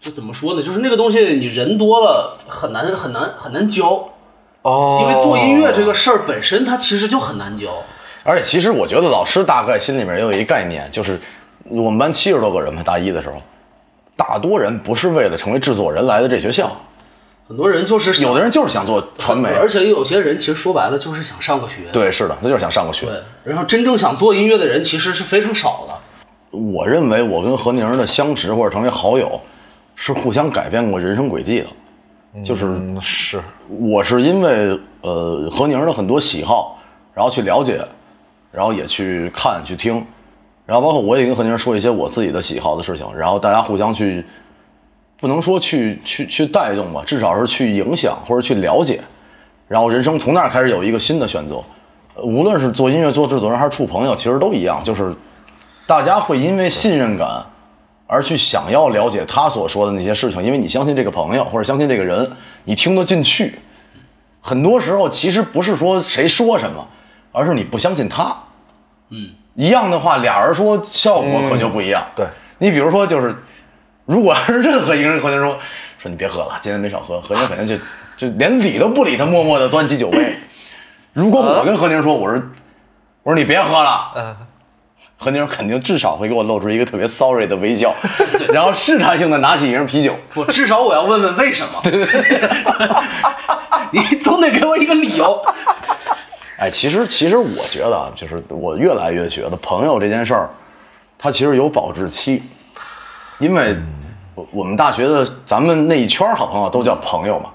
[0.00, 0.62] 就怎么说呢？
[0.62, 4.10] 就是那个东西，你人多了很难很难很难教，
[4.62, 7.68] 哦，因为做音乐这个事儿本身它其实就很难教。
[8.24, 11.20] 而且其实我觉得老师大概心里面也有一概念，就是
[11.64, 13.36] 我们班七十多个人嘛，大一的时候，
[14.16, 16.70] 大多人不是为了成为制作人来的这学校，
[17.52, 21.82] 很多人就是有的人就是想做传媒，而且有些人其实说白了就是想上个学。
[21.92, 23.04] 对，是的，他就是想上个学。
[23.04, 26.58] 对，然后真正想做音乐的人其实是非常少的。
[26.58, 29.38] 我认为我跟何宁的相识或者成为好友，
[29.96, 32.42] 是互相改变过人生轨迹的。
[32.42, 33.38] 就是嗯，是
[33.68, 36.80] 我是因为呃何宁的很多喜好，
[37.12, 37.86] 然后去了解，
[38.50, 40.02] 然后也去看去听，
[40.64, 44.24] 然后包括我也跟何宁说一些我自己的喜好的事情，然后大家互相去，
[45.22, 49.00] 不能说去去去带动吧，至少是去影响或者去了解，
[49.68, 51.62] 然后人生从那儿开始有一个新的选择。
[52.16, 55.14] 呃无论是做音乐、做制作人还是处朋友，其实都一样，就是
[55.86, 57.46] 大家会因为信任感
[58.08, 62.28] 而去想要了解他所说的那些事情，因为你相信这个朋友或者相信这个人，
[62.64, 63.60] 你听得进去。
[64.40, 66.84] 很多时候其实不是说谁说什么，
[67.30, 68.36] 而是你不相信他。
[69.10, 72.04] 嗯，一样的话，俩人说效果可就不一样。
[72.16, 72.26] 对
[72.58, 73.36] 你比如说，就是
[74.04, 75.58] 如果是任何一个人和您说
[75.98, 77.82] 说你别喝了，今天没少喝，何宁肯定就
[78.16, 80.36] 就连理都不理他，默默的端起酒杯。
[81.12, 82.40] 如果我跟何宁说，我说
[83.22, 84.36] 我说你别喝了，
[85.16, 87.94] 何宁肯定至少会给我露出一个特别 sorry 的微笑，
[88.52, 90.16] 然后试探性的拿起一瓶啤酒。
[90.32, 91.80] 不，至少我要问问为什么。
[91.82, 92.50] 对对对，
[93.92, 95.40] 你总得给我一个理由。
[96.58, 100.50] 哎，其实其实我觉得啊，就是我越来越觉得朋友这件事儿，
[101.18, 102.42] 它其实有保质期，
[103.38, 103.76] 因为
[104.34, 107.50] 我我们大学的咱们那一圈儿好朋友都叫朋友嘛，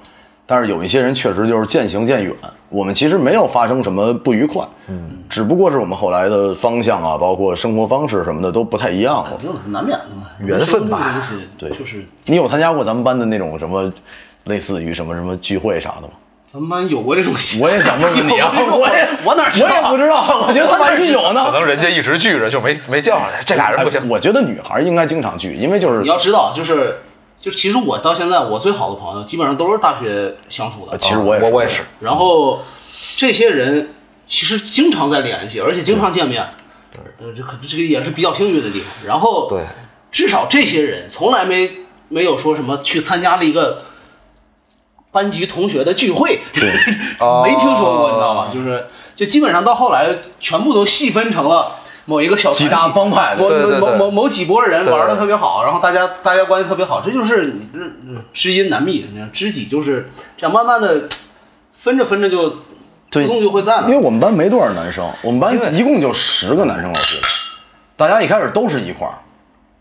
[0.45, 2.33] 但是有一些人确实就是渐行渐远。
[2.69, 9.29] 我们其实没有发生什么不愉快，嗯，只不过是我们后来的方向啊，包括生活方式什么的都不太一样了。
[9.29, 11.23] 肯定难免的嘛，缘分吧
[11.57, 13.89] 对就是你有参加过咱们班的那种什么，
[14.43, 16.09] 类似于什么什么聚会啥的吗？
[16.49, 17.69] 咱们班有过这种习惯。
[17.69, 21.51] 我也想问问你啊， 我也我哪知道啊我也不知道，我觉得万一有呢可。
[21.51, 24.05] 能人家一直聚着就没没叫上来，这俩人不行哎。
[24.07, 27.01] 我觉得女孩应该经常聚，因为就是你要知道，就是
[27.41, 30.93] 就其实我到现在我最好的朋友基本上都是大学相处的。
[30.93, 32.61] 呃其实我也是我我也是，然后
[33.17, 33.93] 这些人
[34.25, 36.47] 其实经常在联系，而且经常见面。
[37.19, 38.87] 呃，这可这个也是比较幸运的地方。
[39.05, 39.61] 然后对，
[40.11, 41.69] 至少这些人从来没
[42.07, 43.83] 没有说什么去参加了一个
[45.17, 46.39] 班级同学的聚会，
[47.43, 48.47] 没听说过，你知道吗？
[48.53, 50.07] 就是就基本上到后来
[50.39, 51.77] 全部都细分成了。
[52.09, 61.09] 某一个小几大帮派某某某某几拨人玩的特别好，然后大家大家关系特别好，这就是你这这知音难觅，知己就是这样慢慢的
[61.73, 62.49] 分着分着就
[63.11, 63.97] 自动就会在了因为。
[63.97, 67.27] 我们班没多少男生，我们班一共就十个男生，我记得，
[67.97, 69.19] 大家一开始都是一块儿，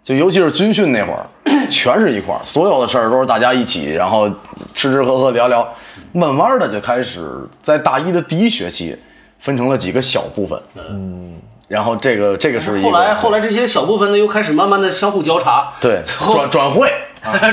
[0.07, 1.27] 就尤其是军训那会儿，
[1.69, 4.29] 全是一块儿，所有的事儿都是大家一起，然后
[4.73, 5.67] 吃吃喝喝聊聊，
[6.13, 7.29] 慢慢的就开始
[7.61, 8.97] 在大一的第一学期
[9.41, 11.35] 分成了几个小部分，嗯，
[11.67, 16.89] 然后这个这个是一个后来后来这些小部分呢，又开始慢慢的相互交叉，对转 转会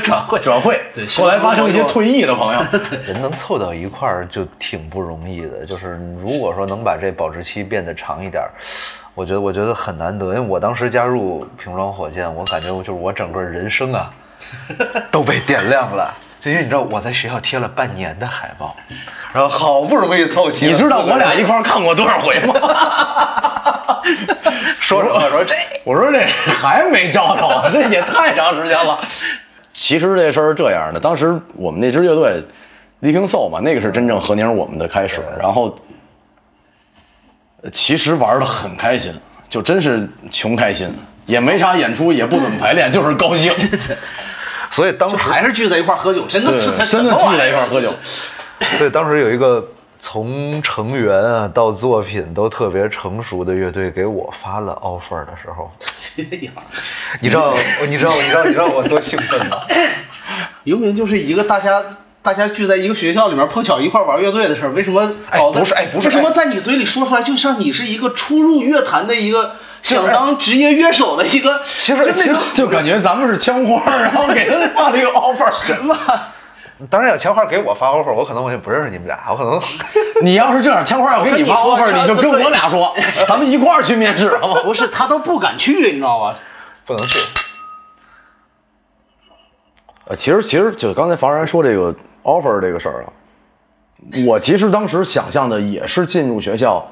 [0.04, 2.60] 转会转会，对后来发生一些退役的朋友，
[3.08, 5.66] 人能凑到一块儿就挺不容易的。
[5.66, 8.54] 就是如果说能把这保质期变得长一点儿，
[9.16, 10.28] 我觉得我觉得很难得。
[10.28, 14.12] 因为我当时加入瓶装火箭，我感觉就是我整个人生啊
[15.12, 16.14] 都被点亮了。
[16.40, 18.76] 就因为你知道我在学校贴了半年的海报，
[19.34, 22.54] 然后好不容易凑齐了你知道我俩一块儿看过多少回吗？
[24.82, 25.56] 说什么说这
[25.86, 29.00] 我说这还没找着啊，这也太长时间了。
[29.74, 32.44] 其实这事儿是这样的，当时我们那支乐队
[33.02, 35.74] Leaping Soul 嘛，那个是真正和宁我们的开始，然后呃
[37.72, 39.14] 其实玩的很开心，
[39.48, 40.88] 就真是穷开心，
[41.26, 43.54] 也没啥演出，也不怎么排练， 就是高兴。
[44.70, 47.94] 所以当时还是聚在一块喝酒，真的是真的聚在一块喝酒。
[48.78, 49.66] 所以当时有一个
[50.00, 55.72] 从成员啊到作品都特别成熟的乐队给我发了 offer 的时候，
[56.16, 56.54] 这样，
[57.22, 57.56] 你知道
[57.88, 59.58] 你知道你知道你知道我多兴奋吗？
[60.64, 61.84] 明明就是一个大家
[62.24, 75.96] 大家聚在一个学校里面碰巧一块玩乐队的事儿，为什么搞得不是哎不是为什么在你嘴里说出来，就像你是一个初入乐坛的一个想当职业乐手的一个，其实其实就感觉咱们是枪花，然后给他发了一个 offer， 什么？
[76.90, 79.62] 当然有枪花给我发 offer，我可能我也不认识你们俩，我可能
[80.24, 82.96] 你要是这样，枪花要给你发 offer，你你就跟我俩说，
[83.28, 84.62] 咱们一块儿去面试，好吗？
[84.64, 86.34] 不是他都不敢去，你知道吗？
[86.86, 87.20] 不能去。
[90.06, 91.94] 呃，其实其实就刚才房然说这个
[92.24, 93.14] offer 这个事儿啊，
[94.26, 96.86] 我其实当时想象的也是进入学校，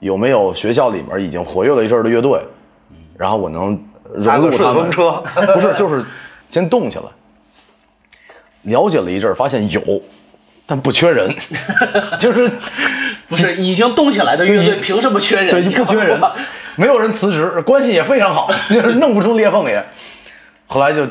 [0.00, 2.40] 有没有学校里面已经活跃了一阵的乐队，
[3.16, 3.78] 然后我能
[4.14, 4.90] 融入他们风。
[4.90, 5.22] 车，
[5.54, 6.04] 不是，就是
[6.48, 7.04] 先动起来。
[8.62, 9.80] 了解了一阵儿，发现有，
[10.66, 11.34] 但不缺人，
[12.18, 12.50] 就是
[13.28, 15.50] 不是已经动起来的乐队，凭什么缺人？
[15.50, 16.18] 对，你不缺人
[16.76, 19.84] 没有人辞职，关系也非常好，就是弄不出裂缝也。
[20.66, 21.04] 后来就，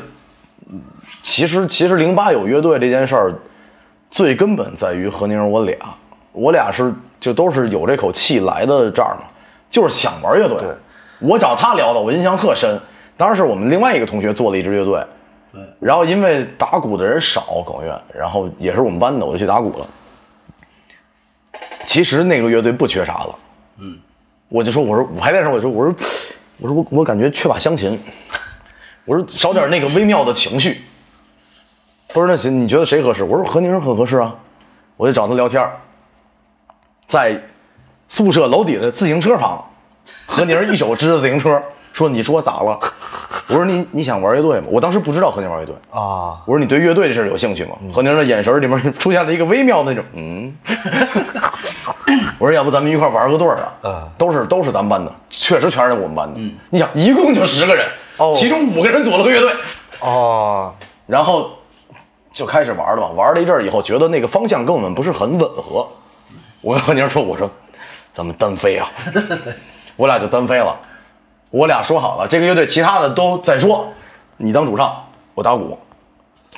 [0.66, 0.80] 嗯
[1.22, 3.34] 其实其实零八有乐队这件事儿，
[4.14, 5.76] 最根本在于何宁我俩，
[6.30, 9.24] 我俩是就都是有这口气来的这儿嘛，
[9.68, 10.56] 就是想玩乐队。
[10.58, 10.68] 对
[11.18, 12.80] 我找他聊的，我印象特深。
[13.16, 15.04] 当时是我们另外一个同学做了一支乐队，
[15.52, 19.86] 对，然后因为打鼓的人少，狗院，然后也是我们班的，我就去打鼓了。
[21.84, 23.34] 其实那个乐队不缺啥了，
[23.78, 23.98] 嗯，
[24.48, 25.94] 我就说，我说我排练的时候，我说，我说，
[26.58, 27.98] 我说我我感觉缺把乡琴，
[29.06, 30.80] 我说少点那个微妙的情绪。
[32.14, 33.24] 他说那行，你觉得谁合适？
[33.24, 34.32] 我说何宁很合适啊，
[34.96, 35.68] 我就找他聊天
[37.06, 37.36] 在
[38.08, 39.62] 宿舍楼底的自行车旁，
[40.24, 41.60] 何宁一手支着自行车，
[41.92, 42.78] 说：“你说咋了？”
[43.48, 45.74] 我说你：“你想玩乐队吗？”我当时不知道何宁玩乐队。
[45.90, 47.72] 啊，我说你对乐队这事儿有兴趣吗？
[47.92, 50.56] 何宁的眼神里面出现了一个微妙的那种，嗯。
[52.38, 53.72] 我说要不咱们一块儿玩个队儿啊？
[53.82, 56.40] 嗯都是都是咱们班的，确实全是我们班的。
[56.70, 57.84] 你想，一共就十个人，
[58.18, 59.52] 哦其中五个人组了个乐队，
[59.98, 60.72] 哦，
[61.06, 61.50] 然后
[62.34, 63.08] 就开始玩了嘛。
[63.10, 65.88] 玩了一阵儿以后，觉得那个方向跟我们不是很吻合。
[66.60, 67.50] 我跟何宁说：“我说
[68.12, 68.90] 咱们单飞啊。
[69.96, 70.76] ”我俩就单飞了。
[71.50, 73.88] 我俩说好了，这个乐队其他的都再说，
[74.38, 75.78] 你当主唱，我打鼓，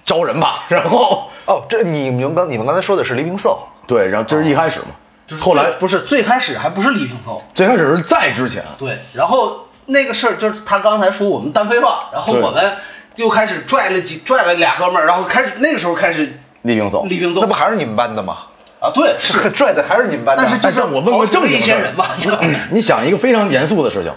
[0.04, 0.64] 招人吧。
[0.70, 4.86] 然后哦，这你们刚你们刚才说的是黎明 soul，对，然后这是一开始嘛，
[5.26, 12.72] 就是后来不是最开始还不是李平搜，最开始是在之前，对，然后那个事儿就是他刚才说我们单飞吧，然后我们
[13.16, 16.30] 就开始拽了几拽了俩哥们儿，然后开始那个时候开始
[16.62, 17.04] 李冰走。
[17.06, 18.36] 李冰走那不还是你们班的吗？
[18.78, 20.42] 啊，对 是，拽的还是你们班的？
[20.42, 22.30] 但是就是但是我问过刨除了正经一些人嘛，就
[22.70, 24.12] 你想一个非常严肃的事情，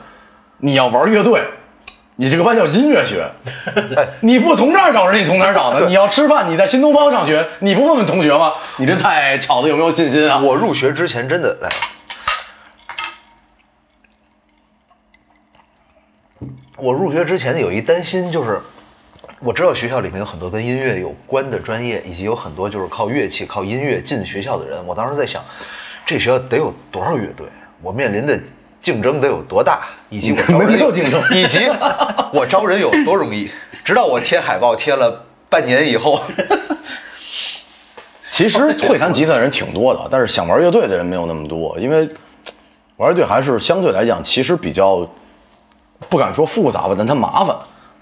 [0.58, 1.41] 你要玩乐队，
[2.18, 3.26] 你这个班叫音乐学，
[4.20, 5.86] 你不从这儿找人，你从哪儿找呢？
[5.88, 8.56] 你要吃饭，你在新东方上学，你不问问同学吗？
[8.76, 10.38] 你这菜炒的有没有信心啊？
[10.39, 11.70] 我入学之前真的来，
[16.76, 18.60] 我入学之前有一担心，就是
[19.42, 24.86] 我知道学校里面有很多跟音乐有关的专业，以及有很多就是靠乐器、靠音乐进学校的人。
[24.86, 25.42] 我当时在想，
[26.06, 27.48] 这学校得有多少乐队？
[27.82, 28.38] 我面临的
[28.82, 29.88] 竞争得有多大？
[30.10, 31.70] 以及我招人没有竞争以及
[32.34, 33.50] 我招人有多容易？
[33.86, 36.22] 直到我贴海报贴了半年以后，
[38.30, 42.10] 其实会弹吉他的人挺多的，但是想玩乐队的人没有那么多，因为
[42.98, 45.10] 玩乐队还是相对来讲，其实比较
[46.10, 47.56] 不敢说复杂吧，但它麻烦。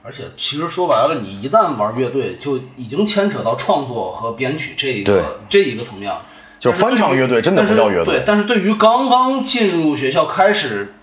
[0.07, 6.21] 而且其实说白了，你一旦玩乐队，就已经牵扯到创作和编曲这一个这一个层面了。
[6.57, 10.93] 就是翻唱乐队真的不叫乐队对，但是对于刚刚进入学校开始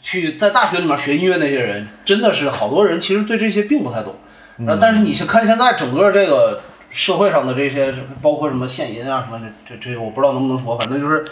[0.00, 4.16] 去在大学里面学音乐那些人，真的是好多人其实对这些并不太懂。
[4.56, 7.92] 然后，但是你去看现在整个这个社会上的这些，
[8.22, 9.38] 包括什么献音啊什么
[9.68, 11.26] 这这这，我不知道能不能说，反正就是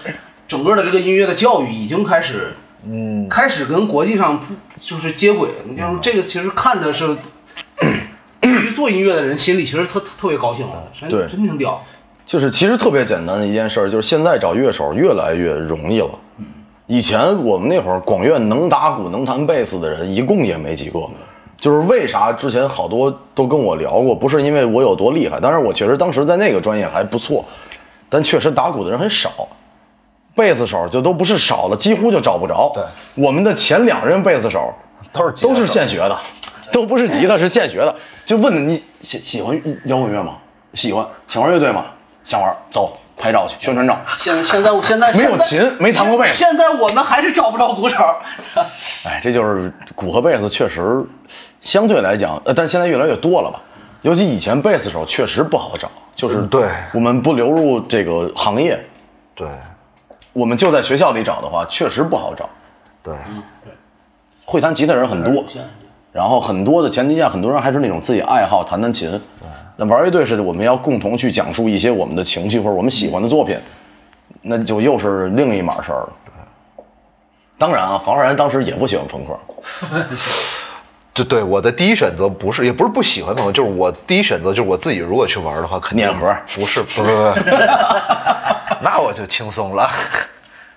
[0.46, 2.52] 整个的这个音乐的教育已经开始，
[2.88, 5.54] 嗯，开始跟国际上不就是接轨了。
[5.64, 7.16] 你要说这个，其实看着是。
[8.40, 11.82] 对于做音乐的人心里其实特特特别高兴的，真对真挺屌。
[12.24, 16.10] 就是其实特别简单的一件事儿，就是现在找乐手越来越容易了。
[16.86, 21.00] 以前我们那会儿广院能打鼓能弹贝斯的人一共也没几个，
[21.60, 27.44] 就是为啥之前好多都跟我聊过，不是因为我有多厉害，当然我确实当时在那个专业还不错，
[28.08, 29.48] 但确实打鼓的人很少，
[30.36, 32.70] 贝斯手就都不是少了，几乎就找不着。
[32.72, 32.82] 对，
[33.14, 34.72] 我们的前两任贝斯手
[35.12, 36.16] 都是都是现学的，
[36.70, 37.92] 都不是吉他，是现学的。
[38.24, 40.34] 就问你喜喜欢摇滚乐吗？
[40.74, 41.86] 喜欢，想玩乐队吗？
[42.22, 43.98] 想玩，走拍照去，宣传照。
[44.18, 47.96] 现现在我现在没有琴没弹过贝斯现在我们还是找不着鼓手。
[49.04, 51.02] 哎，这就是鼓和贝斯确实
[51.62, 53.58] 相对来讲，呃，但现在越来越多了吧？
[54.02, 58.78] 尤其以前贝斯手确实不好找，就是嗯对我们不流入这个行业，
[59.34, 59.48] 对
[60.36, 62.46] 我们就在学校里找的话，确实不好找。
[63.02, 63.14] 对，
[64.44, 65.42] 会弹吉他人很多，
[66.12, 69.18] 然后很多的前提下，很多人还是那种自己爱好弹弹琴。
[69.76, 73.58] 那玩乐队是我们要共同去讲述一些我们的情绪或者我们喜欢的作品，
[74.42, 76.12] 那就又是另一码事儿了。
[77.56, 79.38] 当然啊，房浩然当时也不喜欢朋克，
[81.14, 87.32] 就对我的第一选择不是，也不是不喜欢朋克，就是我第一选择就是我自己如果去玩的话，肯定碾核不是不是不是，
[88.82, 89.90] 那我就轻松了，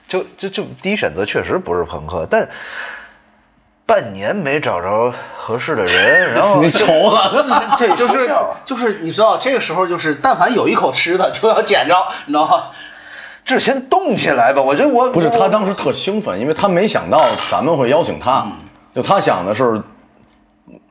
[0.07, 2.47] 就就就第一选择确实不是朋克，但
[3.85, 7.45] 半年没找着合适的人，然后 你愁了。
[7.77, 8.29] 对就是
[8.65, 11.95] 就是你知道，这个时候就是但凡有一口吃的就要捡着，
[12.25, 12.65] 你知道吗？
[13.45, 17.19] 这先动起来吧，我觉得我不是他当时特兴奋，因为他没想到
[17.49, 18.45] 咱们会邀请他，
[18.93, 19.81] 就他想的是，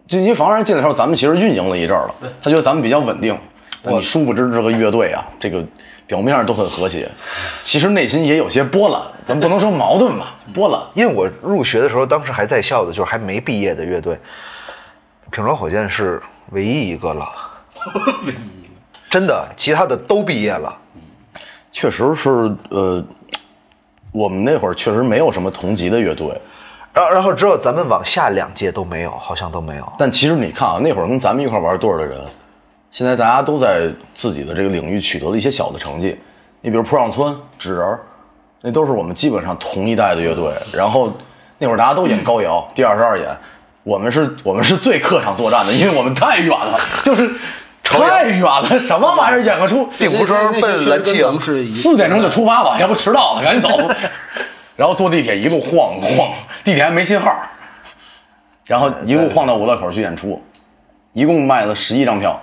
[0.09, 3.39] 就因为房然进来的时候，咱们其实运营了一阵儿了，他觉得咱们比较稳定。
[3.81, 5.65] 但你殊不知这个乐队啊，这个
[6.09, 7.09] 表面上都很和谐，
[7.63, 10.81] 其实内心也有些波澜，咱不能说矛盾吧，波澜。
[10.95, 14.19] 因为我入学的时候，当时还在校的，就是还没毕业的乐队，
[15.31, 16.21] 平川火箭是
[16.53, 17.29] 唯一一个了，
[18.27, 18.71] 唯一
[19.11, 20.75] 真的，其他的都毕业了。
[21.71, 23.05] 确实是，呃，
[24.11, 26.29] 我们那会儿确实没有什么同级的乐队，
[26.95, 29.93] 然然后之后咱们往下两届都没有，好像都没有。
[29.99, 32.19] 但其实你看啊，那会儿跟咱们一块玩队儿的人，
[32.91, 36.19] 现在大家都在自己的这个领域取得了一些小的成绩。
[36.61, 38.01] 你比如坡上村、纸人儿，
[38.63, 40.53] 那都是我们基本上同一代的乐队。
[40.73, 41.13] 然后
[41.59, 43.29] 那会儿大家都演高瑶，第二十二演，
[43.85, 47.31] 我们是我们是最客场作战的，因为我们太远了，就是
[47.85, 51.23] 太远了，什么玩意儿演个出，定福庄奔蓝气
[51.75, 53.79] 四点钟就出发吧，要不迟到了，赶紧走。
[54.77, 56.33] 然后坐地铁一路晃晃，
[56.65, 57.33] 地铁还没信号，
[58.67, 60.41] 然后一路晃到五道口去演出，
[61.19, 62.41] 一共卖了十一张票，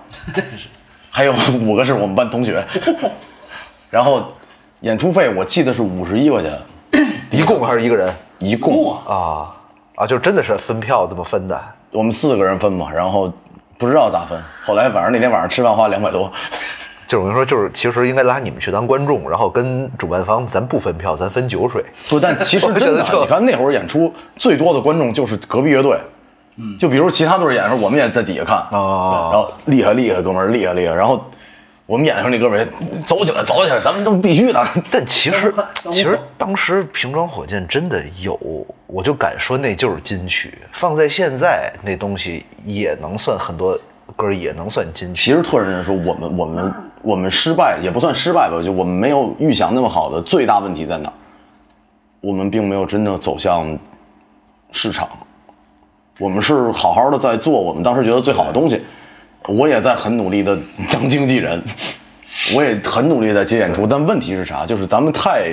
[1.10, 2.62] 还有五个是我们班同学。
[3.90, 4.34] 然后
[4.82, 6.52] 演出费我记得是五十一块钱，
[7.32, 9.56] 一共还是一个人一共啊
[9.96, 11.58] 啊，就真的是分票这么分的。
[11.92, 13.32] 我们四个人分嘛，然后
[13.78, 14.38] 不知道咋分。
[14.66, 16.30] 后来反正那天晚上吃饭花两百多，
[17.08, 21.82] 就是我跟你说，就是其实应该拉你们去当观众，然后跟主办方咱不分票，咱分酒水。
[22.10, 25.98] 不，但其实真的， 你看那会儿演出最多的观众就是隔壁乐队，
[26.58, 31.24] 嗯，就比如其他队演的时候，我们也在底下看哦然后厉害厉害，哥们儿厉害厉害，然后
[31.86, 34.64] 我们演的时候那哥们儿也走起来走起来，咱们都必须的。
[34.90, 35.54] 但其实
[35.92, 38.40] 其实当时瓶装火箭真的有，
[38.88, 40.58] 我就敢说那就是金曲。
[40.72, 43.78] 放在现在那东西也能算很多
[44.16, 45.32] 歌也能算金曲。
[45.32, 51.14] 其实特认真说，我们我们我们失败也不算失败吧，就我们没有预想那么好的最大问题在哪儿？
[52.22, 53.78] 我们并没有真正走向
[54.72, 55.08] 市场，
[56.20, 58.82] 我们是好好的在做我们当时觉得最好的东西。
[59.48, 60.58] 我也在很努力的
[60.92, 61.62] 当经纪人，
[62.56, 64.66] 我也很努力在接演出，但问题是啥？
[64.66, 65.52] 就是咱们太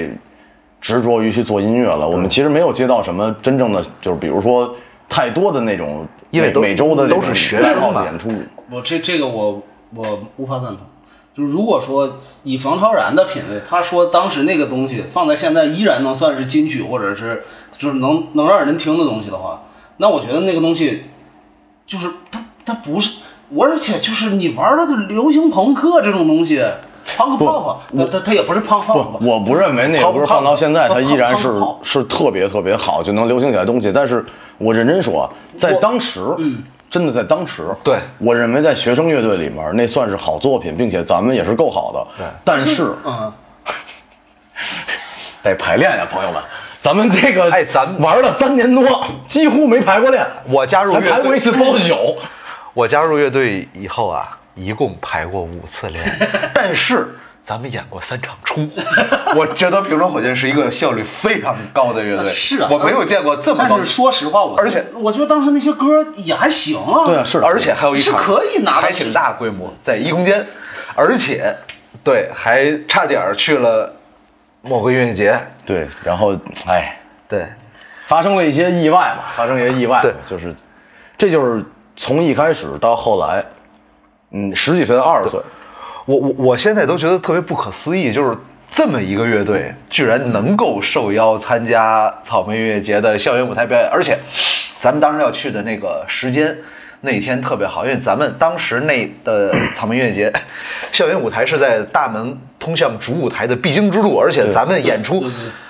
[0.81, 4.75] 执着于去做音乐了，我们其实没有接到什么真正的，就是比如说
[5.11, 8.31] 太多的那种因为每周的都是学生演出。
[8.71, 9.63] 我这这个我
[9.95, 10.79] 我无法赞同。
[11.35, 17.43] 就是如果说以冯超然的品味，他说当时那个东西放在现在依然能算是金曲，或者是
[17.77, 19.63] 就是能能让人听的东西的话，
[19.99, 21.05] 那我觉得那个东西
[21.87, 23.21] 就是它它不是，
[23.51, 26.65] 我而且就是你玩的是流行朋克这种东西，
[27.17, 33.93] 朋克泡泡，它它它也不是胖泡我不认为那个歌放到现在，它依然是胖胖是特别特别好，就能流行起来的东西。
[33.93, 34.25] 但是
[34.59, 42.07] 我认真说，在当时，嗯，真的在当时，对我认为在学生乐队里面，那算是好作品，并且咱们也是够好的。
[42.19, 43.33] 对但是嗯，
[45.43, 46.43] 得排练呀，朋友们。
[46.83, 50.27] 咱们这个，哎咱们玩了三年多，几乎没排过练。
[50.47, 52.19] 我加入乐队还排过一次包宿，
[52.75, 56.05] 我加入乐队以后啊，一共排过五次练，
[56.53, 58.69] 但是咱们演过三场出。
[59.37, 67.07] 我觉得平装火箭是一个效率非常高的乐队，是啊我没有见过这么高但是说实话，我而且我觉得当时那些歌也还行啊。
[67.07, 70.45] 对啊，是的，而且还有一场是可以拿还挺大规模，在一空间，
[70.97, 71.57] 而且
[72.03, 73.95] 对还差点去了
[74.63, 75.87] 某个音乐节，对。
[76.05, 76.35] 然后，
[76.67, 76.97] 哎，
[77.29, 77.47] 对，
[78.07, 80.13] 发生了一些意外嘛，发生一些意外，对。
[80.27, 80.55] 就是，
[81.19, 81.65] 这就是
[81.97, 83.45] 从一开始到后来，
[84.31, 85.41] 嗯，十几岁到二十岁，
[86.07, 88.37] 我我我现在都觉得特别不可思议，就是
[88.67, 94.19] 这么一个乐队居然能够受邀参加草莓音乐节的校园舞台表演，而且
[94.79, 96.57] 咱们当时要去的那个时间
[97.03, 100.33] 那天特别好，因为咱们当时那的草莓音乐节
[100.93, 105.25] 校园舞台是在大门通向主舞台的必经之路，而且咱们演出，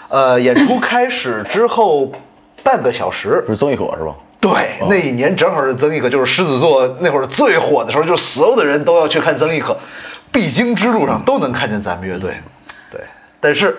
[0.08, 2.12] 呃，演出开始之后
[2.62, 4.14] 半个小时不是曾轶可是吧？
[4.40, 4.50] 对，
[4.90, 9.76] 那一年正好是曾轶可，就是狮子座那会儿最火的时候，就所有的人都要去看曾轶可，
[10.30, 12.34] 必经之路上都能看见咱们乐队。
[12.90, 13.00] 对，
[13.40, 13.74] 但是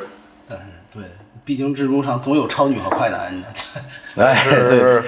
[0.49, 1.03] 但是对，
[1.45, 3.47] 必经之路上总有超女和快男的。
[4.23, 5.03] 哎，对是，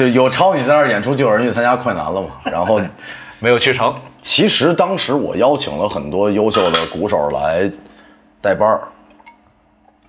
[0.00, 2.28] 就有超你在那儿演出，就有人去参加快男了嘛。
[2.44, 2.80] 然后，
[3.38, 3.94] 没有去成。
[4.22, 7.70] 其实当时我邀请了很多优秀的鼓手来
[8.40, 8.80] 带班儿，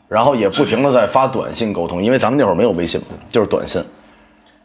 [0.07, 3.83] 然后也不停的在发短信沟通，因为咱们那会儿没有微信嘛，就是短信。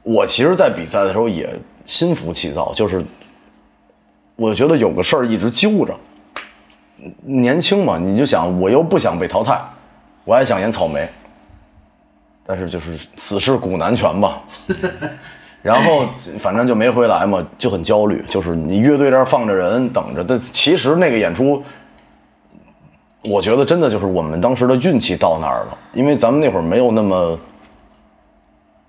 [0.05, 1.53] 我其实，在比赛的时候也
[1.87, 3.03] 心浮气躁，就是
[4.37, 5.93] 我觉得有个事儿一直揪着。
[7.25, 9.61] 年轻嘛，你就想我又不想被淘汰，
[10.25, 11.09] 我还想演草莓，
[12.47, 14.41] 但是就是此事古难全吧。
[15.63, 16.07] 然后
[16.39, 18.25] 反正就没回来嘛，就很焦虑。
[18.29, 21.61] 就是你乐队这儿放着人等着，但其实那个演出，
[23.25, 27.37] 我觉得真的就是我们当时的运气到那儿了，因为咱们那会儿没有那么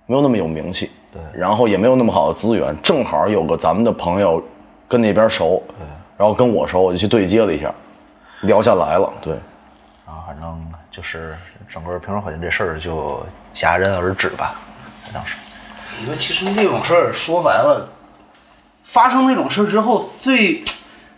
[0.06, 4.40] 没有那么有名气，对，然后也没有那么好的资源，正好有个咱们的朋友
[4.88, 5.86] 跟那边熟，对
[6.16, 7.74] 然后跟我熟，我就去对接了一下，
[8.42, 9.34] 聊下来了，对。
[10.06, 11.36] 然后反正就是
[11.70, 14.56] 整个平装火箭这事儿就戛然而止吧，
[15.14, 15.36] 当时。
[16.00, 17.90] 你说其实那种事儿说白了，
[18.84, 20.64] 发生那种事儿之后，最，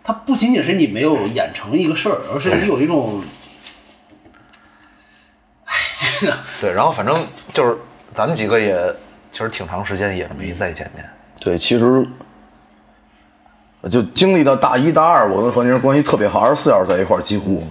[0.03, 3.21] 它不仅仅是你没有演成一个事儿，而是你有一种，
[5.65, 5.73] 哎，
[6.19, 7.77] 真的对，然后反正就是
[8.13, 8.75] 咱们几个也
[9.31, 11.07] 其实挺长时间也没再见面。
[11.39, 12.07] 对，其实
[13.91, 17.63] 就经历到大一、大二，我跟何宁关系特别好，二十四小时在一块儿，几乎。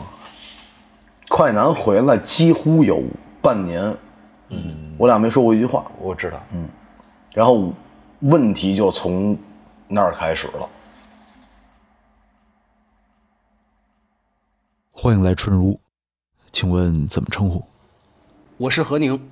[1.28, 3.02] 快男回来几乎有
[3.42, 3.94] 半年，
[4.48, 6.68] 嗯，我俩没说过一句话，我知道，嗯，
[7.34, 7.70] 然后
[8.20, 9.36] 问题就从
[9.86, 10.68] 那儿开始了。
[14.90, 15.78] 欢迎来春如，
[16.50, 17.62] 请问怎么称呼？
[18.56, 19.30] 我是何宁，